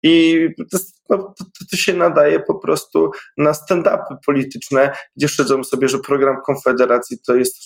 i 0.03 0.49
to, 0.71 0.79
no, 1.11 1.19
to, 1.19 1.45
to, 1.71 1.77
się 1.77 1.95
nadaje 1.95 2.41
po 2.41 2.55
prostu 2.55 3.11
na 3.37 3.53
stand-upy 3.53 4.17
polityczne, 4.27 4.93
gdzie 5.17 5.29
szydzą 5.29 5.65
sobie, 5.65 5.89
że 5.89 5.99
program 5.99 6.37
Konfederacji 6.47 7.19
to 7.27 7.35
jest 7.35 7.57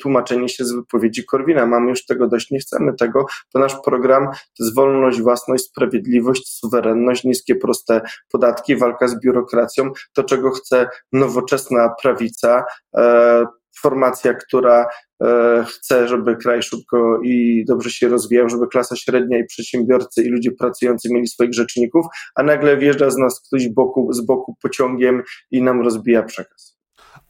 tłumaczenie 0.00 0.48
się 0.48 0.64
z 0.64 0.72
wypowiedzi 0.72 1.24
Korwina. 1.24 1.66
Mamy 1.66 1.90
już 1.90 2.06
tego 2.06 2.28
dość, 2.28 2.50
nie 2.50 2.58
chcemy 2.58 2.94
tego, 2.94 3.26
bo 3.54 3.60
nasz 3.60 3.76
program 3.84 4.26
to 4.26 4.64
jest 4.64 4.74
wolność, 4.74 5.20
własność, 5.20 5.64
sprawiedliwość, 5.64 6.58
suwerenność, 6.58 7.24
niskie, 7.24 7.56
proste 7.56 8.00
podatki, 8.32 8.76
walka 8.76 9.08
z 9.08 9.20
biurokracją, 9.20 9.90
to 10.12 10.24
czego 10.24 10.50
chce 10.50 10.88
nowoczesna 11.12 11.94
prawica. 12.02 12.64
E, 12.96 13.46
formacja, 13.82 14.34
która 14.34 14.86
e, 15.22 15.64
chce, 15.68 16.08
żeby 16.08 16.36
kraj 16.36 16.62
szybko 16.62 17.20
i 17.22 17.64
dobrze 17.68 17.90
się 17.90 18.08
rozwijał, 18.08 18.48
żeby 18.48 18.66
klasa 18.68 18.96
średnia 18.96 19.38
i 19.38 19.44
przedsiębiorcy 19.44 20.22
i 20.22 20.28
ludzie 20.28 20.50
pracujący 20.52 21.08
mieli 21.12 21.26
swoich 21.26 21.54
rzeczników, 21.54 22.06
a 22.34 22.42
nagle 22.42 22.76
wjeżdża 22.76 23.10
z 23.10 23.16
nas 23.16 23.42
ktoś 23.46 23.68
boku, 23.68 24.12
z 24.12 24.26
boku 24.26 24.56
pociągiem 24.62 25.22
i 25.50 25.62
nam 25.62 25.82
rozbija 25.82 26.22
przekaz. 26.22 26.74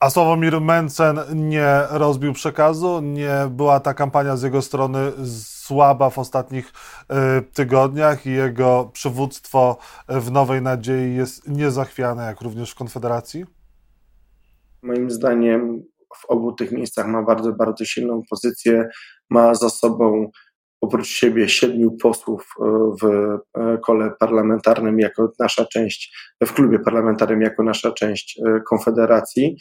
A 0.01 0.11
Sławomir 0.11 0.61
Mencen 0.61 1.21
nie 1.35 1.81
rozbił 1.91 2.33
przekazu? 2.33 3.01
Nie 3.01 3.35
była 3.51 3.81
ta 3.81 3.95
kampania 3.95 4.37
z 4.37 4.43
jego 4.43 4.63
strony 4.63 5.13
słaba 5.65 6.11
w 6.11 6.19
ostatnich 6.19 6.69
y, 6.69 7.43
tygodniach 7.43 8.27
i 8.27 8.31
jego 8.31 8.91
przywództwo 8.93 9.79
w 10.09 10.31
Nowej 10.31 10.63
Nadziei 10.63 11.17
jest 11.17 11.49
niezachwiane, 11.49 12.27
jak 12.27 12.41
również 12.41 12.71
w 12.71 12.75
Konfederacji? 12.75 13.45
Moim 14.83 15.11
zdaniem 15.11 15.83
w 16.17 16.25
obu 16.25 16.53
tych 16.53 16.73
miejscach 16.73 17.07
ma 17.07 17.23
bardzo, 17.23 17.53
bardzo 17.53 17.85
silną 17.85 18.23
pozycję. 18.31 18.89
Ma 19.31 19.55
za 19.55 19.69
sobą 19.69 20.31
oprócz 20.85 21.07
siebie 21.07 21.49
siedmiu 21.49 21.91
posłów 21.91 22.55
e, 22.61 22.65
w 23.03 23.05
e, 23.59 23.79
kole 23.79 24.11
parlamentarnym 24.21 24.99
jako 24.99 25.33
nasza 25.39 25.65
część, 25.65 26.17
w 26.45 26.53
klubie 26.53 26.79
parlamentarnym 26.79 27.43
jako 27.43 27.63
nasza 27.63 27.93
część 27.93 28.41
e, 28.47 28.61
Konfederacji. 28.61 29.57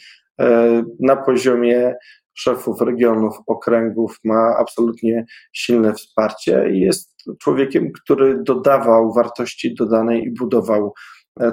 Na 1.00 1.16
poziomie 1.16 1.94
szefów 2.34 2.80
regionów, 2.80 3.36
okręgów 3.46 4.18
ma 4.24 4.56
absolutnie 4.58 5.24
silne 5.52 5.94
wsparcie 5.94 6.70
i 6.70 6.80
jest 6.80 7.14
człowiekiem, 7.40 7.92
który 7.92 8.42
dodawał 8.42 9.12
wartości 9.12 9.74
dodanej 9.74 10.24
i 10.24 10.30
budował 10.30 10.92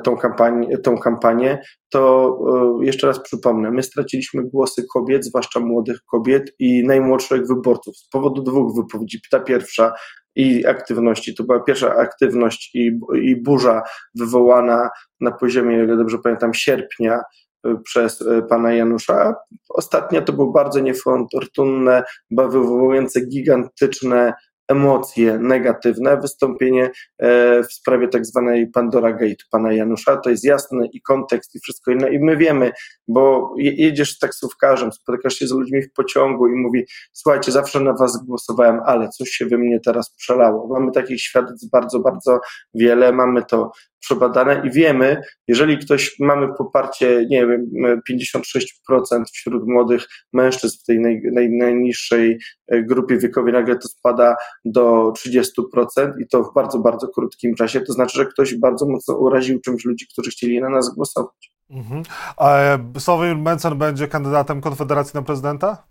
tą 0.03 0.17
kampanię, 0.17 0.77
tą 0.77 0.97
kampanię, 0.97 1.61
to 1.89 2.38
e, 2.81 2.85
jeszcze 2.85 3.07
raz 3.07 3.19
przypomnę, 3.19 3.71
my 3.71 3.83
straciliśmy 3.83 4.43
głosy 4.43 4.85
kobiet, 4.93 5.25
zwłaszcza 5.25 5.59
młodych 5.59 5.97
kobiet 6.11 6.53
i 6.59 6.88
najmłodszych 6.88 7.47
wyborców 7.47 7.97
z 7.97 8.09
powodu 8.09 8.41
dwóch 8.41 8.75
wypowiedzi. 8.75 9.19
Ta 9.31 9.39
pierwsza 9.39 9.93
i 10.35 10.65
aktywności, 10.65 11.35
to 11.35 11.43
była 11.43 11.59
pierwsza 11.59 11.95
aktywność 11.95 12.75
i, 12.75 13.00
i 13.21 13.41
burza 13.41 13.81
wywołana 14.15 14.89
na 15.21 15.31
poziomie, 15.31 15.83
ile 15.83 15.97
dobrze 15.97 16.17
pamiętam, 16.23 16.53
sierpnia 16.53 17.21
e, 17.65 17.75
przez 17.83 18.23
pana 18.50 18.73
Janusza. 18.73 19.35
Ostatnia 19.69 20.21
to 20.21 20.33
było 20.33 20.51
bardzo 20.51 20.79
niefortunne, 20.79 22.03
wywołujące 22.31 23.21
gigantyczne 23.25 24.33
emocje 24.67 25.39
negatywne. 25.39 26.17
Wystąpienie 26.17 26.91
e, 27.19 27.63
w 27.63 27.73
sprawie 27.73 28.07
tak 28.07 28.25
zwanej 28.25 28.71
Pandora 28.71 29.11
Gate 29.13 29.43
pana 29.51 29.73
Janusza 29.73 30.17
to 30.17 30.29
jest 30.29 30.43
jasne 30.43 30.87
i 30.93 31.01
kontekst 31.01 31.55
i 31.55 31.59
wszystko 31.59 31.91
inne. 31.91 32.13
I 32.13 32.19
my 32.19 32.37
wiemy, 32.37 32.71
bo 33.07 33.53
jedziesz 33.57 34.15
z 34.15 34.19
taksówkarzem, 34.19 34.91
spotykasz 34.91 35.33
się 35.33 35.47
z 35.47 35.51
ludźmi 35.51 35.81
w 35.81 35.93
pociągu 35.93 36.47
i 36.47 36.55
mówi: 36.55 36.85
Słuchajcie, 37.13 37.51
zawsze 37.51 37.79
na 37.79 37.93
was 37.93 38.25
głosowałem, 38.25 38.79
ale 38.85 39.09
coś 39.09 39.29
się 39.29 39.45
we 39.45 39.57
mnie 39.57 39.79
teraz 39.79 40.15
przelało. 40.15 40.67
Mamy 40.67 40.91
takich 40.91 41.21
świadectw 41.21 41.69
bardzo, 41.69 41.99
bardzo 41.99 42.39
wiele. 42.73 43.11
Mamy 43.11 43.45
to 43.45 43.71
przebadane 44.01 44.62
i 44.67 44.72
wiemy, 44.72 45.22
jeżeli 45.48 45.77
ktoś 45.77 46.20
mamy 46.20 46.48
poparcie, 46.58 47.25
nie 47.29 47.48
wiem, 47.48 47.65
56% 48.12 49.24
wśród 49.34 49.67
młodych 49.67 50.08
mężczyzn 50.34 50.77
w 50.84 50.84
tej 50.84 51.00
naj, 51.00 51.22
naj, 51.34 51.50
najniższej 51.50 52.39
e, 52.67 52.84
grupie 52.84 53.17
wiekowej, 53.17 53.53
nagle 53.53 53.75
to 53.75 53.88
spada 53.88 54.36
do 54.65 55.13
30% 55.25 56.12
i 56.20 56.27
to 56.27 56.43
w 56.43 56.53
bardzo, 56.53 56.79
bardzo 56.79 57.08
krótkim 57.08 57.55
czasie, 57.55 57.81
to 57.81 57.93
znaczy, 57.93 58.17
że 58.17 58.25
ktoś 58.25 58.55
bardzo 58.55 58.86
mocno 58.88 59.15
uraził 59.15 59.60
czymś 59.62 59.86
ludzi, 59.86 60.05
którzy 60.13 60.31
chcieli 60.31 60.62
na 60.62 60.70
nas 60.70 60.96
głosować. 60.96 61.51
Mhm. 61.70 62.03
A 62.38 62.58
e, 62.58 62.79
Sławomir 63.00 63.38
Mencen 63.38 63.77
będzie 63.77 64.08
kandydatem 64.08 64.62
Konfederacji 64.62 65.12
na 65.17 65.22
prezydenta? 65.22 65.84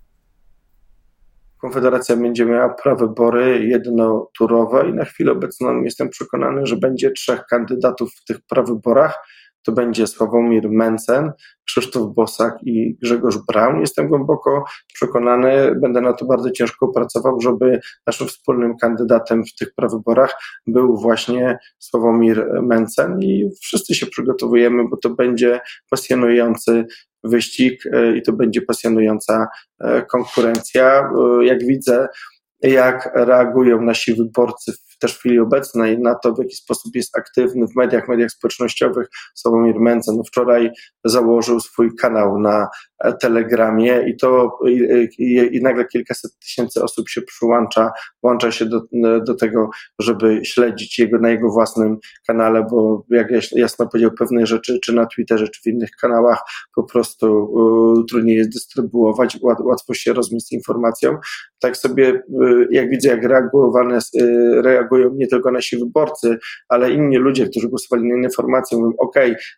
Konfederacja 1.60 2.16
będzie 2.16 2.44
miała 2.44 2.68
prawybory 2.68 3.66
jednoturowe 3.66 4.88
i 4.88 4.94
na 4.94 5.04
chwilę 5.04 5.32
obecną 5.32 5.82
jestem 5.82 6.08
przekonany, 6.08 6.66
że 6.66 6.76
będzie 6.76 7.10
trzech 7.10 7.44
kandydatów 7.46 8.12
w 8.14 8.24
tych 8.24 8.40
prawyborach. 8.40 9.18
To 9.62 9.72
będzie 9.72 10.06
Sławomir 10.06 10.70
Mencen, 10.70 11.32
Krzysztof 11.64 12.14
Bosak 12.14 12.54
i 12.62 12.96
Grzegorz 13.02 13.38
Braun. 13.48 13.80
Jestem 13.80 14.08
głęboko 14.08 14.64
przekonany, 14.94 15.74
będę 15.80 16.00
na 16.00 16.12
to 16.12 16.24
bardzo 16.26 16.50
ciężko 16.50 16.88
pracował, 16.88 17.40
żeby 17.40 17.80
naszym 18.06 18.28
wspólnym 18.28 18.76
kandydatem 18.76 19.44
w 19.44 19.54
tych 19.54 19.74
prawyborach 19.74 20.34
był 20.66 20.96
właśnie 20.96 21.58
Sławomir 21.78 22.46
Mencen 22.62 23.22
i 23.22 23.50
wszyscy 23.62 23.94
się 23.94 24.06
przygotowujemy, 24.06 24.88
bo 24.88 24.96
to 24.96 25.10
będzie 25.10 25.60
pasjonujący 25.90 26.86
wyścig 27.24 27.86
e, 27.86 28.16
i 28.16 28.22
to 28.22 28.32
będzie 28.32 28.62
pasjonująca 28.62 29.48
e, 29.80 30.02
konkurencja. 30.02 31.00
E, 31.00 31.44
jak 31.44 31.66
widzę, 31.66 32.08
jak 32.62 33.10
reagują 33.14 33.82
nasi 33.82 34.14
wyborcy 34.14 34.72
też 35.00 35.14
w 35.14 35.18
chwili 35.18 35.38
obecnej 35.38 35.98
na 35.98 36.14
to, 36.14 36.34
w 36.34 36.38
jaki 36.38 36.56
sposób 36.56 36.94
jest 36.94 37.18
aktywny 37.18 37.66
w 37.66 37.76
mediach, 37.76 38.08
mediach 38.08 38.30
społecznościowych. 38.30 39.08
Sławomir 39.34 39.80
Mencen 39.80 40.16
no 40.16 40.22
wczoraj 40.24 40.70
założył 41.04 41.60
swój 41.60 41.96
kanał 41.96 42.38
na 42.38 42.68
Telegramie 43.20 44.04
i 44.08 44.16
to 44.16 44.58
i, 44.68 45.08
i, 45.18 45.56
i, 45.56 45.62
nagle 45.62 45.84
kilkaset 45.84 46.38
tysięcy 46.38 46.82
osób 46.82 47.08
się 47.08 47.22
przyłącza, 47.22 47.90
włącza 48.22 48.52
się 48.52 48.66
do, 48.66 48.82
do 49.26 49.34
tego, 49.34 49.70
żeby 49.98 50.40
śledzić 50.44 50.98
jego 50.98 51.18
na 51.18 51.30
jego 51.30 51.50
własnym 51.50 51.98
kanale, 52.26 52.66
bo 52.70 53.04
jak 53.10 53.28
jasno 53.52 53.88
powiedział, 53.88 54.10
pewne 54.18 54.46
rzeczy, 54.46 54.78
czy 54.84 54.92
na 54.92 55.06
Twitterze, 55.06 55.48
czy 55.48 55.60
w 55.62 55.66
innych 55.66 55.90
kanałach, 55.90 56.38
po 56.74 56.82
prostu 56.82 57.54
y, 58.00 58.04
trudniej 58.04 58.36
jest 58.36 58.52
dystrybuować, 58.52 59.38
łat, 59.42 59.60
łatwo 59.60 59.94
się 59.94 60.12
rozmyć 60.12 60.52
informacją. 60.52 61.18
Tak 61.60 61.76
sobie, 61.76 62.08
y, 62.08 62.22
jak 62.70 62.90
widzę, 62.90 63.08
jak 63.08 63.24
reagowane, 63.24 63.98
y, 63.98 64.62
reagują 64.90 65.14
nie 65.14 65.26
tylko 65.26 65.50
nasi 65.50 65.78
wyborcy, 65.78 66.38
ale 66.68 66.90
inni 66.90 67.16
ludzie, 67.16 67.46
którzy 67.46 67.68
głosowali 67.68 68.08
na 68.08 68.16
inne 68.16 68.30
formacje, 68.30 68.78
mówią, 68.78 68.92
ok, 68.98 69.14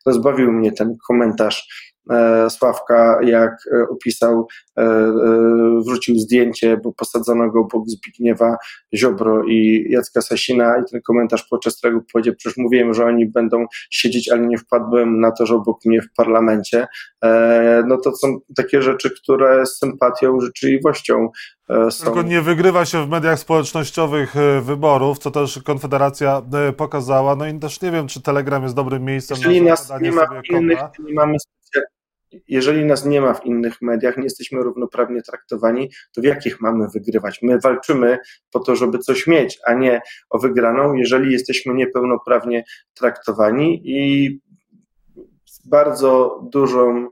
rozbawił 0.06 0.52
mnie 0.52 0.72
ten 0.72 0.96
komentarz, 1.08 1.91
Sławka, 2.48 3.18
jak 3.22 3.52
e, 3.72 3.88
opisał, 3.88 4.46
e, 4.78 5.12
wrzucił 5.86 6.18
zdjęcie, 6.18 6.76
bo 6.76 6.92
posadzono 6.92 7.50
go 7.50 7.60
obok 7.60 7.88
Zbigniewa 7.88 8.56
Ziobro 8.94 9.44
i 9.44 9.86
Jacka 9.90 10.20
Sasina 10.20 10.78
i 10.78 10.90
ten 10.90 11.00
komentarz 11.02 11.46
podczas 11.50 11.78
którego 11.78 12.00
powiedział, 12.12 12.34
przecież 12.38 12.56
mówiłem, 12.56 12.94
że 12.94 13.04
oni 13.04 13.26
będą 13.26 13.66
siedzieć, 13.90 14.30
ale 14.30 14.46
nie 14.46 14.58
wpadłem 14.58 15.20
na 15.20 15.30
to, 15.30 15.46
że 15.46 15.54
obok 15.54 15.84
mnie 15.84 16.02
w 16.02 16.12
parlamencie. 16.16 16.86
No 17.86 17.96
to 17.96 18.16
są 18.16 18.38
takie 18.56 18.82
rzeczy, 18.82 19.10
które 19.10 19.66
z 19.66 19.78
sympatią, 19.78 20.40
życzliwością 20.40 21.28
są. 21.90 22.04
Tylko 22.04 22.22
nie 22.22 22.40
wygrywa 22.40 22.84
się 22.84 23.06
w 23.06 23.08
mediach 23.08 23.38
społecznościowych 23.38 24.34
wyborów, 24.62 25.18
co 25.18 25.30
też 25.30 25.62
Konfederacja 25.64 26.42
pokazała. 26.76 27.36
No 27.36 27.46
i 27.46 27.58
też 27.58 27.80
nie 27.80 27.90
wiem, 27.90 28.08
czy 28.08 28.22
Telegram 28.22 28.62
jest 28.62 28.74
dobrym 28.74 29.04
miejscem 29.04 29.36
Jeżeli 29.36 29.62
na 29.62 29.70
nas 29.70 29.92
nie 30.00 30.12
ma 30.12 30.26
innych, 30.50 30.78
nie 30.98 31.14
mamy 31.14 31.36
jeżeli 32.48 32.84
nas 32.84 33.06
nie 33.06 33.20
ma 33.20 33.34
w 33.34 33.46
innych 33.46 33.82
mediach, 33.82 34.16
nie 34.16 34.24
jesteśmy 34.24 34.62
równoprawnie 34.62 35.22
traktowani, 35.22 35.90
to 36.14 36.20
w 36.20 36.24
jakich 36.24 36.60
mamy 36.60 36.86
wygrywać? 36.94 37.38
My 37.42 37.58
walczymy 37.58 38.18
po 38.52 38.60
to, 38.60 38.76
żeby 38.76 38.98
coś 38.98 39.26
mieć, 39.26 39.58
a 39.66 39.74
nie 39.74 40.00
o 40.30 40.38
wygraną, 40.38 40.94
jeżeli 40.94 41.32
jesteśmy 41.32 41.74
niepełnoprawnie 41.74 42.64
traktowani 42.94 43.82
i 43.84 44.40
z 45.44 45.68
bardzo 45.68 46.40
dużą 46.52 47.08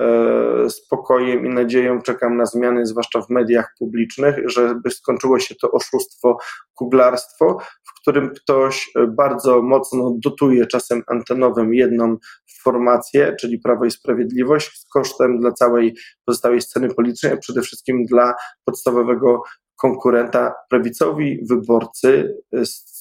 e, 0.00 0.70
spokojem 0.70 1.46
i 1.46 1.48
nadzieją 1.48 2.02
czekam 2.02 2.36
na 2.36 2.46
zmiany, 2.46 2.86
zwłaszcza 2.86 3.20
w 3.22 3.30
mediach 3.30 3.74
publicznych, 3.78 4.36
żeby 4.50 4.90
skończyło 4.90 5.38
się 5.38 5.54
to 5.54 5.70
oszustwo, 5.70 6.36
kuglarstwo, 6.74 7.58
w 7.84 8.00
którym 8.00 8.30
ktoś 8.30 8.90
bardzo 9.08 9.62
mocno 9.62 10.14
dotuje 10.24 10.66
czasem 10.66 11.02
antenowym 11.06 11.74
jedną 11.74 12.16
formację, 12.62 13.36
czyli 13.40 13.58
Prawo 13.58 13.84
i 13.84 13.90
Sprawiedliwość, 13.90 14.78
z 14.78 14.86
kosztem 14.92 15.40
dla 15.40 15.52
całej 15.52 15.94
pozostałej 16.24 16.60
sceny 16.60 16.94
politycznej, 16.94 17.32
a 17.32 17.36
przede 17.36 17.62
wszystkim 17.62 18.04
dla 18.04 18.34
podstawowego 18.64 19.42
konkurenta 19.76 20.54
prawicowi 20.70 21.40
wyborcy 21.50 22.34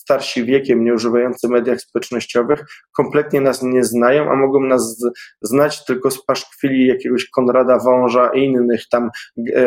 starsi 0.09 0.45
wiekiem, 0.45 0.83
nie 0.83 0.93
używający 0.93 1.47
mediach 1.49 1.81
społecznościowych, 1.81 2.65
kompletnie 2.91 3.41
nas 3.41 3.63
nie 3.63 3.83
znają, 3.83 4.31
a 4.31 4.35
mogą 4.35 4.59
nas 4.59 5.05
znać 5.41 5.85
tylko 5.85 6.11
z 6.11 6.25
paszkwili 6.25 6.87
jakiegoś 6.87 7.29
Konrada 7.29 7.79
Wąża 7.79 8.31
i 8.33 8.43
innych 8.43 8.89
tam 8.91 9.09
e, 9.55 9.63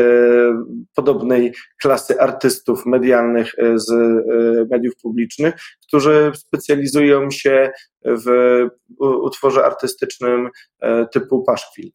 podobnej 0.94 1.54
klasy 1.82 2.20
artystów 2.20 2.86
medialnych 2.86 3.52
e, 3.58 3.78
z 3.78 3.90
e, 3.90 4.24
mediów 4.70 4.94
publicznych, 5.02 5.54
którzy 5.88 6.32
specjalizują 6.34 7.30
się 7.30 7.70
w 8.04 8.26
utworze 8.98 9.64
artystycznym 9.64 10.50
e, 10.80 11.06
typu 11.06 11.42
paszkwil. 11.42 11.90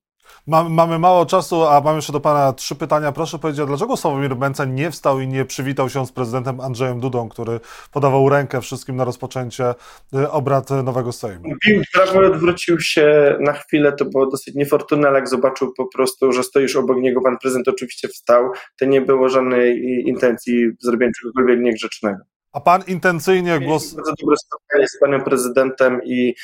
Mamy 0.70 1.00
mało 1.00 1.26
czasu, 1.26 1.64
a 1.64 1.82
mam 1.82 1.96
jeszcze 1.96 2.14
do 2.14 2.20
Pana 2.20 2.54
trzy 2.54 2.76
pytania. 2.76 3.12
Proszę 3.12 3.40
powiedzieć, 3.40 3.66
dlaczego 3.66 3.98
Sławomir 3.98 4.36
Mencen 4.36 4.76
nie 4.76 4.92
wstał 4.92 5.20
i 5.20 5.28
nie 5.28 5.46
przywitał 5.46 5.90
się 5.90 6.06
z 6.06 6.12
prezydentem 6.12 6.62
Andrzejem 6.62 7.00
Dudą, 7.00 7.30
który 7.30 7.60
podawał 7.92 8.30
rękę 8.30 8.62
wszystkim 8.62 8.96
na 8.96 9.04
rozpoczęcie 9.04 9.74
e, 10.14 10.32
obrad 10.32 10.70
nowego 10.70 11.12
Sejmu? 11.12 11.50
Bił 11.68 11.82
prawo 11.94 12.20
odwrócił 12.20 12.80
się 12.80 13.38
na 13.40 13.54
chwilę, 13.54 13.92
to 13.92 14.06
było 14.06 14.26
dosyć 14.26 14.56
niefortunne, 14.56 15.08
ale 15.08 15.20
jak 15.20 15.30
zobaczył 15.30 15.74
po 15.78 15.86
prostu, 15.86 16.32
że 16.32 16.44
stoisz 16.44 16.76
obok 16.76 16.98
niego, 16.98 17.22
pan 17.22 17.38
prezydent 17.38 17.68
oczywiście 17.68 18.08
wstał, 18.08 18.52
to 18.80 18.86
nie 18.86 19.02
było 19.02 19.30
żadnej 19.30 19.84
intencji 20.08 20.70
zrobienia 20.80 21.12
czegokolwiek 21.22 21.60
niegrzecznego. 21.60 22.24
A 22.58 22.62
pan 22.62 22.84
intencyjnie 22.88 23.60
głos. 23.60 23.94
Bardzo 23.94 24.14
dobre 24.22 24.36
spotkanie 24.38 24.88
z 24.88 25.00
panem 25.00 25.24
prezydentem 25.24 26.02
i 26.06 26.30
y, 26.30 26.36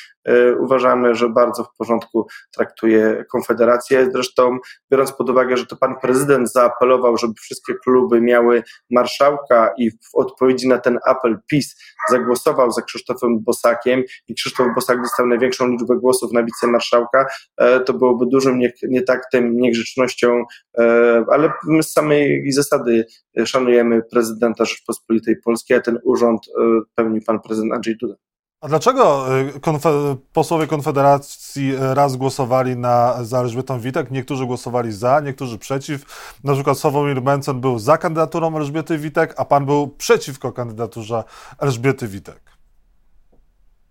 uważamy, 0.59 1.15
że 1.15 1.29
bardzo 1.29 1.63
w 1.63 1.75
porządku 1.77 2.27
traktuje 2.55 3.25
Konfederację. 3.31 4.09
Zresztą, 4.11 4.57
biorąc 4.91 5.11
pod 5.11 5.29
uwagę, 5.29 5.57
że 5.57 5.65
to 5.65 5.75
pan 5.75 5.95
prezydent 6.01 6.51
zaapelował, 6.51 7.17
żeby 7.17 7.33
wszystkie 7.41 7.73
kluby 7.83 8.21
miały 8.21 8.63
marszałka 8.91 9.73
i 9.77 9.91
w 9.91 10.15
odpowiedzi 10.15 10.67
na 10.67 10.77
ten 10.77 10.99
apel 11.05 11.37
PiS 11.47 11.75
zagłosował 12.09 12.71
za 12.71 12.81
Krzysztofem 12.81 13.39
Bosakiem 13.39 14.03
i 14.27 14.35
Krzysztof 14.35 14.67
Bosak 14.75 15.01
dostał 15.01 15.27
największą 15.27 15.67
liczbę 15.67 15.95
głosów 15.95 16.31
na 16.33 16.43
wicemarszałka, 16.43 17.25
e, 17.57 17.79
to 17.79 17.93
byłoby 17.93 18.25
dużym 18.25 18.59
nie, 18.59 18.73
nietaktem, 18.83 19.57
niegrzecznością, 19.57 20.43
e, 20.77 21.25
ale 21.31 21.51
my 21.67 21.83
z 21.83 21.91
samej 21.91 22.51
zasady 22.51 23.05
szanujemy 23.45 24.01
prezydenta 24.11 24.65
Rzeczpospolitej 24.65 25.35
Polskiej, 25.45 25.77
a 25.77 25.81
ten 25.81 25.99
urząd 26.03 26.41
e, 26.47 26.81
pełni 26.95 27.21
pan 27.21 27.39
prezydent 27.39 27.73
Andrzej 27.73 27.97
Duda. 27.97 28.15
A 28.63 28.67
dlaczego 28.67 29.25
konfe 29.61 30.15
posłowie 30.33 30.67
Konfederacji 30.67 31.73
raz 31.93 32.15
głosowali 32.15 32.77
na, 32.77 33.23
za 33.23 33.39
Elżbietą 33.39 33.79
Witek, 33.79 34.11
niektórzy 34.11 34.45
głosowali 34.45 34.91
za, 34.91 35.19
niektórzy 35.19 35.57
przeciw? 35.57 36.05
Na 36.43 36.53
przykład 36.53 36.77
Sławomir 36.77 37.21
Mencen 37.21 37.61
był 37.61 37.79
za 37.79 37.97
kandydaturą 37.97 38.57
Elżbiety 38.57 38.97
Witek, 38.97 39.33
a 39.37 39.45
pan 39.45 39.65
był 39.65 39.87
przeciwko 39.87 40.51
kandydaturze 40.51 41.23
Elżbiety 41.59 42.07
Witek. 42.07 42.39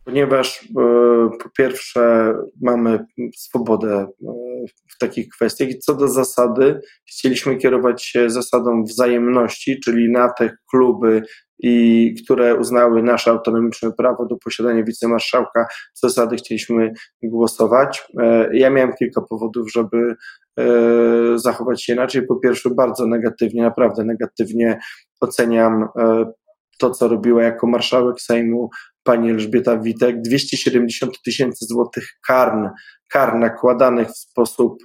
Ponieważ 0.04 0.62
e, 0.62 0.64
po 1.42 1.50
pierwsze 1.58 2.35
mamy 2.61 3.04
swobodę 3.37 4.06
w 4.88 4.98
takich 4.98 5.28
kwestiach 5.28 5.68
i 5.68 5.78
co 5.78 5.94
do 5.94 6.08
zasady 6.08 6.80
chcieliśmy 7.08 7.56
kierować 7.56 8.04
się 8.04 8.30
zasadą 8.30 8.85
wzajemności, 8.85 9.80
czyli 9.80 10.12
na 10.12 10.28
te 10.28 10.50
kluby 10.70 11.22
i 11.62 12.14
które 12.25 12.55
uznały 12.57 13.03
nasze 13.03 13.31
autonomiczne 13.31 13.92
prawo 13.92 14.27
do 14.27 14.37
posiadania 14.37 14.85
wicemarszałka, 14.85 15.66
co 15.92 16.09
zasady 16.09 16.37
chcieliśmy 16.37 16.92
głosować. 17.22 18.09
E, 18.20 18.57
ja 18.57 18.70
miałem 18.70 18.92
kilka 18.92 19.20
powodów, 19.20 19.72
żeby 19.72 20.14
e, 20.59 20.64
zachować 21.35 21.85
się 21.85 21.92
inaczej. 21.92 22.27
Po 22.27 22.37
pierwsze, 22.37 22.70
bardzo 22.70 23.07
negatywnie, 23.07 23.62
naprawdę 23.62 24.05
negatywnie 24.05 24.81
oceniam 25.20 25.88
e, 25.98 26.25
to, 26.79 26.90
co 26.90 27.09
robiła 27.09 27.42
jako 27.42 27.66
marszałek 27.66 28.20
Sejmu 28.20 28.70
pani 29.02 29.30
Elżbieta 29.30 29.78
Witek, 29.78 30.22
270 30.22 31.22
tysięcy 31.22 31.64
złotych 31.64 32.08
karn, 32.26 32.68
kar 33.12 33.38
nakładanych 33.38 34.08
w 34.08 34.16
sposób 34.16 34.78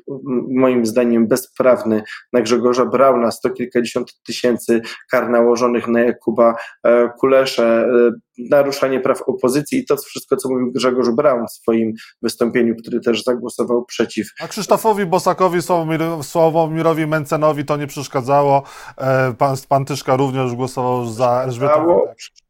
moim 0.49 0.85
zdaniem 0.85 1.27
bezprawny 1.27 2.03
na 2.33 2.41
Grzegorza 2.41 2.85
Brauna, 2.85 3.31
sto 3.31 3.49
kilkadziesiąt 3.49 4.13
tysięcy 4.25 4.81
kar 5.11 5.29
nałożonych 5.29 5.87
na 5.87 5.99
Jakuba 5.99 6.55
e, 6.83 7.09
Kuleszę, 7.19 7.63
e, 7.63 8.11
naruszanie 8.49 8.99
praw 8.99 9.21
opozycji 9.21 9.79
i 9.79 9.85
to 9.85 9.97
wszystko, 9.97 10.37
co 10.37 10.49
mówił 10.49 10.71
Grzegorz 10.71 11.09
Braun 11.09 11.45
w 11.47 11.51
swoim 11.51 11.93
wystąpieniu, 12.21 12.75
który 12.75 12.99
też 12.99 13.23
zagłosował 13.23 13.85
przeciw. 13.85 14.27
A 14.41 14.47
Krzysztofowi 14.47 15.05
Bosakowi, 15.05 15.61
Sławomir, 15.61 16.01
Sławomirowi 16.21 17.07
Mencenowi 17.07 17.65
to 17.65 17.77
nie 17.77 17.87
przeszkadzało. 17.87 18.63
E, 18.97 19.33
pan, 19.33 19.55
pan 19.69 19.85
Tyszka 19.85 20.15
również 20.15 20.55
głosował 20.55 21.05
za 21.05 21.43
Elżbietą 21.43 21.87
Witek 21.87 22.46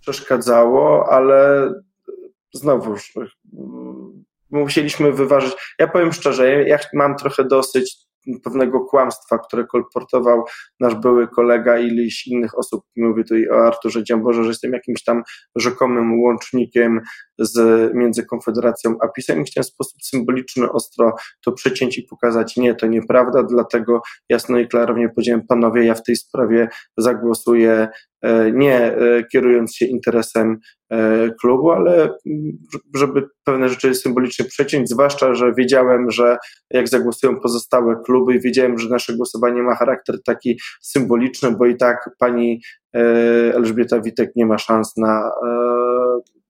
przeszkadzało, 0.00 1.12
ale 1.12 1.70
znowuż 2.54 3.12
musieliśmy 4.50 5.12
wyważyć. 5.12 5.74
Ja 5.78 5.88
powiem 5.88 6.12
szczerze, 6.12 6.64
ja 6.64 6.78
mam 6.94 7.16
trochę 7.16 7.44
dosyć 7.44 7.96
pewnego 8.44 8.80
kłamstwa, 8.80 9.38
które 9.38 9.64
kolportował 9.64 10.44
nasz 10.80 10.94
były 10.94 11.28
kolega 11.28 11.78
i 11.78 11.86
ileś 11.86 12.26
innych 12.26 12.58
osób. 12.58 12.84
Mówię 12.96 13.22
tutaj 13.22 13.48
o 13.48 13.66
Arturze 13.66 14.04
Dziamborze, 14.04 14.42
że 14.42 14.48
jestem 14.48 14.72
jakimś 14.72 15.04
tam 15.04 15.22
rzekomym 15.56 16.20
łącznikiem 16.20 17.00
z, 17.40 17.90
między 17.94 18.26
Konfederacją 18.26 18.96
a 19.02 19.08
PiSem. 19.08 19.40
I 19.40 19.44
chciałem 19.44 19.64
w 19.64 19.68
sposób 19.68 20.02
symboliczny, 20.02 20.72
ostro 20.72 21.14
to 21.44 21.52
przeciąć 21.52 21.98
i 21.98 22.02
pokazać, 22.02 22.56
nie, 22.56 22.74
to 22.74 22.86
nieprawda, 22.86 23.42
dlatego 23.42 24.02
jasno 24.28 24.58
i 24.58 24.68
klarownie 24.68 25.08
powiedziałem, 25.08 25.46
panowie, 25.46 25.84
ja 25.84 25.94
w 25.94 26.02
tej 26.02 26.16
sprawie 26.16 26.68
zagłosuję 26.96 27.88
e, 28.22 28.52
nie 28.52 28.76
e, 28.76 29.24
kierując 29.32 29.76
się 29.76 29.86
interesem 29.86 30.58
e, 30.90 31.30
klubu, 31.40 31.70
ale 31.70 32.10
żeby 32.94 33.28
pewne 33.44 33.68
rzeczy 33.68 33.94
symbolicznie 33.94 34.44
przeciąć, 34.44 34.88
zwłaszcza, 34.88 35.34
że 35.34 35.54
wiedziałem, 35.54 36.10
że 36.10 36.36
jak 36.70 36.88
zagłosują 36.88 37.40
pozostałe 37.40 37.96
kluby 38.04 38.38
wiedziałem, 38.38 38.78
że 38.78 38.88
nasze 38.88 39.16
głosowanie 39.16 39.62
ma 39.62 39.74
charakter 39.74 40.22
taki 40.24 40.58
symboliczny, 40.82 41.50
bo 41.50 41.66
i 41.66 41.76
tak 41.76 42.10
pani 42.18 42.60
Elżbieta 43.54 44.00
Witek 44.00 44.30
nie 44.36 44.46
ma 44.46 44.58
szans 44.58 44.96
na 44.96 45.30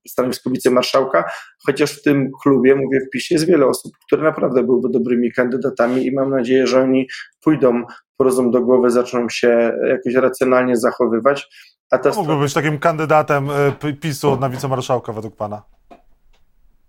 stanowisku 0.08 0.50
wicemarszałka, 0.50 1.24
chociaż 1.66 1.92
w 1.92 2.02
tym 2.02 2.30
klubie, 2.42 2.74
mówię 2.74 3.00
w 3.00 3.10
PiSie, 3.10 3.34
jest 3.34 3.46
wiele 3.46 3.66
osób, 3.66 3.92
które 4.06 4.22
naprawdę 4.22 4.62
byłyby 4.62 4.88
dobrymi 4.88 5.32
kandydatami 5.32 6.06
i 6.06 6.12
mam 6.12 6.30
nadzieję, 6.30 6.66
że 6.66 6.82
oni 6.82 7.08
pójdą 7.40 7.82
po 8.16 8.24
rozum 8.24 8.50
do 8.50 8.60
głowy, 8.60 8.90
zaczną 8.90 9.28
się 9.28 9.72
jakoś 9.88 10.14
racjonalnie 10.14 10.76
zachowywać. 10.76 11.48
A 11.90 11.98
ta 11.98 12.10
Mógłby 12.10 12.36
być 12.36 12.54
takim 12.54 12.78
kandydatem 12.78 13.48
y, 13.84 13.94
PiSu 13.94 14.36
na 14.36 14.50
wicemarszałka 14.50 15.12
według 15.12 15.36
pana? 15.36 15.62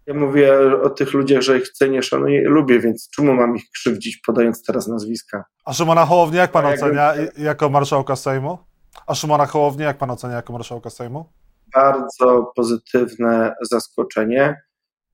Ja 0.06 0.13
mówię 0.13 0.54
o 0.84 0.89
tych 0.89 1.13
ludziach, 1.13 1.41
że 1.41 1.58
ich 1.58 1.69
cenię, 1.69 2.04
szanuję, 2.04 2.41
lubię, 2.50 2.80
więc 2.80 3.10
czemu 3.15 3.34
mam 3.34 3.56
ich 3.56 3.63
krzywdzić, 3.74 4.17
podając 4.17 4.63
teraz 4.63 4.88
nazwiska? 4.88 5.43
A 5.65 5.74
Szymona 5.74 6.06
Hołownię 6.06 6.38
jak 6.38 6.52
pan 6.52 6.65
ocenia 6.65 7.13
jako 7.38 7.69
marszałka 7.69 8.15
Sejmu? 8.15 8.58
A 9.08 9.15
Szymona 9.15 9.45
Hołownię 9.45 9.86
jak 9.86 9.97
pan 9.97 10.12
ocenia 10.12 10.36
jako 10.36 10.54
marszałka 10.54 10.89
Sejmu? 10.89 11.26
Bardzo 11.73 12.51
pozytywne 12.55 13.55
zaskoczenie. 13.62 14.62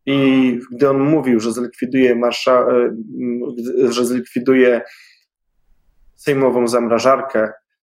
I 0.06 0.60
gdy 0.72 0.90
on 0.90 1.00
mówił, 1.00 1.40
że 1.40 1.52
zlikwiduje, 1.52 2.16
marsza, 2.16 2.68
e, 2.68 3.92
że 3.92 4.06
zlikwiduje 4.06 4.82
sejmową 6.16 6.68
zamrażarkę, 6.68 7.52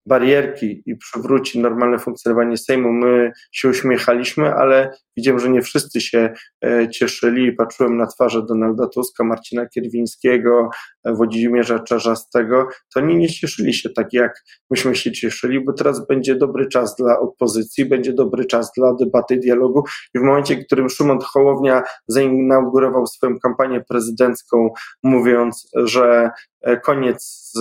barierki 0.09 0.83
i 0.87 0.97
przywróci 0.97 1.61
normalne 1.61 1.99
funkcjonowanie 1.99 2.57
Sejmu, 2.57 2.92
my 2.92 3.33
się 3.53 3.68
uśmiechaliśmy, 3.68 4.55
ale 4.55 4.90
widziałem, 5.16 5.40
że 5.40 5.49
nie 5.49 5.62
wszyscy 5.62 6.01
się 6.01 6.35
e, 6.64 6.88
cieszyli. 6.90 7.53
Patrzyłem 7.53 7.97
na 7.97 8.07
twarze 8.07 8.42
Donalda 8.42 8.87
Tuska, 8.87 9.25
Marcina 9.25 9.66
Kierwińskiego, 9.66 10.71
Włodzimierza 11.14 11.79
Czarzastego. 11.79 12.68
To 12.94 13.01
oni 13.01 13.16
nie 13.16 13.29
cieszyli 13.29 13.75
się 13.75 13.90
tak, 13.90 14.12
jak 14.12 14.44
myśmy 14.71 14.97
się 14.97 15.12
cieszyli, 15.12 15.64
bo 15.64 15.73
teraz 15.73 16.07
będzie 16.07 16.35
dobry 16.35 16.66
czas 16.66 16.97
dla 16.97 17.18
opozycji, 17.18 17.85
będzie 17.85 18.12
dobry 18.12 18.44
czas 18.44 18.73
dla 18.77 18.94
debaty, 18.94 19.37
dialogu 19.37 19.85
i 20.14 20.18
w 20.18 20.23
momencie, 20.23 20.57
w 20.57 20.66
którym 20.66 20.88
Szymon 20.88 21.18
Hołownia 21.21 21.83
zainaugurował 22.09 23.07
swoją 23.07 23.38
kampanię 23.38 23.85
prezydencką, 23.88 24.71
mówiąc, 25.03 25.71
że 25.75 26.31
e, 26.61 26.81
koniec 26.81 27.51
z 27.55 27.61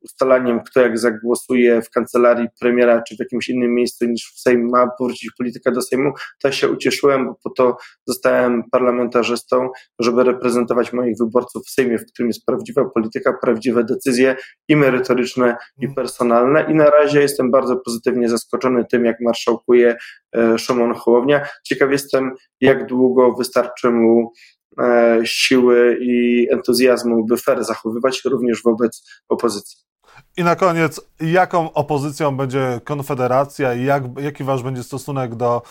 ustalaniem, 0.00 0.60
kto 0.60 0.80
jak 0.80 0.98
zagłosuje 0.98 1.82
w 1.82 1.90
kancelarii 1.90 2.48
premiera 2.60 3.02
czy 3.02 3.16
w 3.16 3.18
jakimś 3.18 3.48
innym 3.48 3.74
miejscu 3.74 4.06
niż 4.06 4.32
w 4.36 4.40
Sejm 4.40 4.68
ma 4.70 4.88
powrócić 4.98 5.30
polityka 5.38 5.70
do 5.70 5.82
Sejmu, 5.82 6.12
to 6.42 6.52
się 6.52 6.68
ucieszyłem 6.68 6.92
cieszyłem, 6.92 7.26
bo 7.26 7.34
po 7.44 7.50
to 7.50 7.76
zostałem 8.06 8.62
parlamentarzystą, 8.70 9.68
żeby 9.98 10.24
reprezentować 10.24 10.92
moich 10.92 11.16
wyborców 11.18 11.66
w 11.66 11.70
Sejmie, 11.70 11.98
w 11.98 12.06
którym 12.06 12.28
jest 12.28 12.46
prawdziwa 12.46 12.81
polityka, 12.90 13.32
prawdziwe 13.32 13.84
decyzje 13.84 14.36
i 14.68 14.76
merytoryczne, 14.76 15.56
i 15.78 15.84
mhm. 15.84 15.94
personalne. 15.94 16.66
I 16.70 16.74
na 16.74 16.90
razie 16.90 17.20
jestem 17.20 17.50
bardzo 17.50 17.76
pozytywnie 17.76 18.28
zaskoczony 18.28 18.84
tym, 18.90 19.04
jak 19.04 19.16
marszałkuje 19.20 19.96
e, 20.36 20.58
Szymon 20.58 20.94
Hołownia. 20.94 21.48
Ciekaw 21.64 21.90
jestem, 21.90 22.30
jak 22.60 22.86
długo 22.86 23.32
wystarczy 23.32 23.90
mu 23.90 24.32
e, 24.80 25.20
siły 25.24 25.98
i 26.00 26.46
entuzjazmu, 26.50 27.24
by 27.24 27.36
fair 27.36 27.64
zachowywać 27.64 28.20
również 28.24 28.62
wobec 28.62 29.22
opozycji. 29.28 29.91
I 30.36 30.44
na 30.44 30.56
koniec, 30.56 31.00
jaką 31.20 31.72
opozycją 31.72 32.36
będzie 32.36 32.80
Konfederacja 32.84 33.74
i 33.74 33.84
jak, 33.84 34.02
jaki 34.20 34.44
wasz 34.44 34.62
będzie 34.62 34.82
stosunek 34.82 35.34
do 35.34 35.62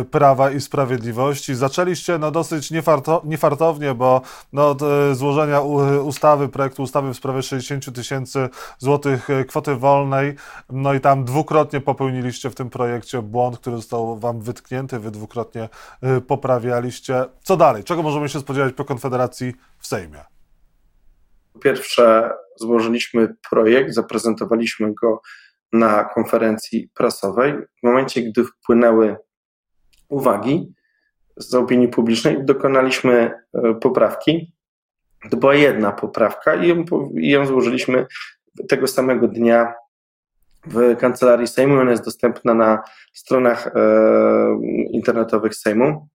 y, 0.00 0.04
Prawa 0.04 0.50
i 0.50 0.60
Sprawiedliwości? 0.60 1.54
Zaczęliście 1.54 2.18
no, 2.18 2.30
dosyć 2.30 2.70
niefarto, 2.70 3.22
niefartownie, 3.24 3.94
bo 3.94 4.20
no, 4.52 4.76
y, 5.10 5.14
złożenia 5.14 5.60
ustawy, 6.04 6.48
projektu 6.48 6.82
ustawy 6.82 7.14
w 7.14 7.16
sprawie 7.16 7.42
60 7.42 7.94
tysięcy 7.94 8.48
złotych 8.78 9.30
y, 9.30 9.44
kwoty 9.44 9.74
wolnej, 9.74 10.34
no 10.70 10.94
i 10.94 11.00
tam 11.00 11.24
dwukrotnie 11.24 11.80
popełniliście 11.80 12.50
w 12.50 12.54
tym 12.54 12.70
projekcie 12.70 13.22
błąd, 13.22 13.58
który 13.58 13.76
został 13.76 14.18
wam 14.18 14.40
wytknięty, 14.40 14.98
wy 14.98 15.10
dwukrotnie 15.10 15.68
poprawialiście. 16.26 17.24
Co 17.42 17.56
dalej? 17.56 17.84
Czego 17.84 18.02
możemy 18.02 18.28
się 18.28 18.40
spodziewać 18.40 18.74
po 18.74 18.84
Konfederacji 18.84 19.54
w 19.78 19.86
Sejmie? 19.86 20.37
Po 21.58 21.62
pierwsze, 21.62 22.30
złożyliśmy 22.56 23.34
projekt, 23.50 23.94
zaprezentowaliśmy 23.94 24.94
go 24.94 25.22
na 25.72 26.04
konferencji 26.04 26.90
prasowej. 26.94 27.52
W 27.52 27.82
momencie, 27.82 28.22
gdy 28.22 28.44
wpłynęły 28.44 29.16
uwagi 30.08 30.74
z 31.36 31.54
opinii 31.54 31.88
publicznej, 31.88 32.44
dokonaliśmy 32.44 33.30
e, 33.54 33.74
poprawki. 33.74 34.52
To 35.30 35.36
była 35.36 35.54
jedna 35.54 35.92
poprawka 35.92 36.54
i 36.54 36.68
ją, 36.68 36.84
i 37.14 37.30
ją 37.30 37.46
złożyliśmy 37.46 38.06
tego 38.68 38.86
samego 38.86 39.28
dnia 39.28 39.74
w 40.66 40.96
kancelarii 40.96 41.46
Sejmu. 41.46 41.80
Ona 41.80 41.90
jest 41.90 42.04
dostępna 42.04 42.54
na 42.54 42.82
stronach 43.12 43.66
e, 43.66 43.70
internetowych 44.90 45.54
Sejmu. 45.54 46.08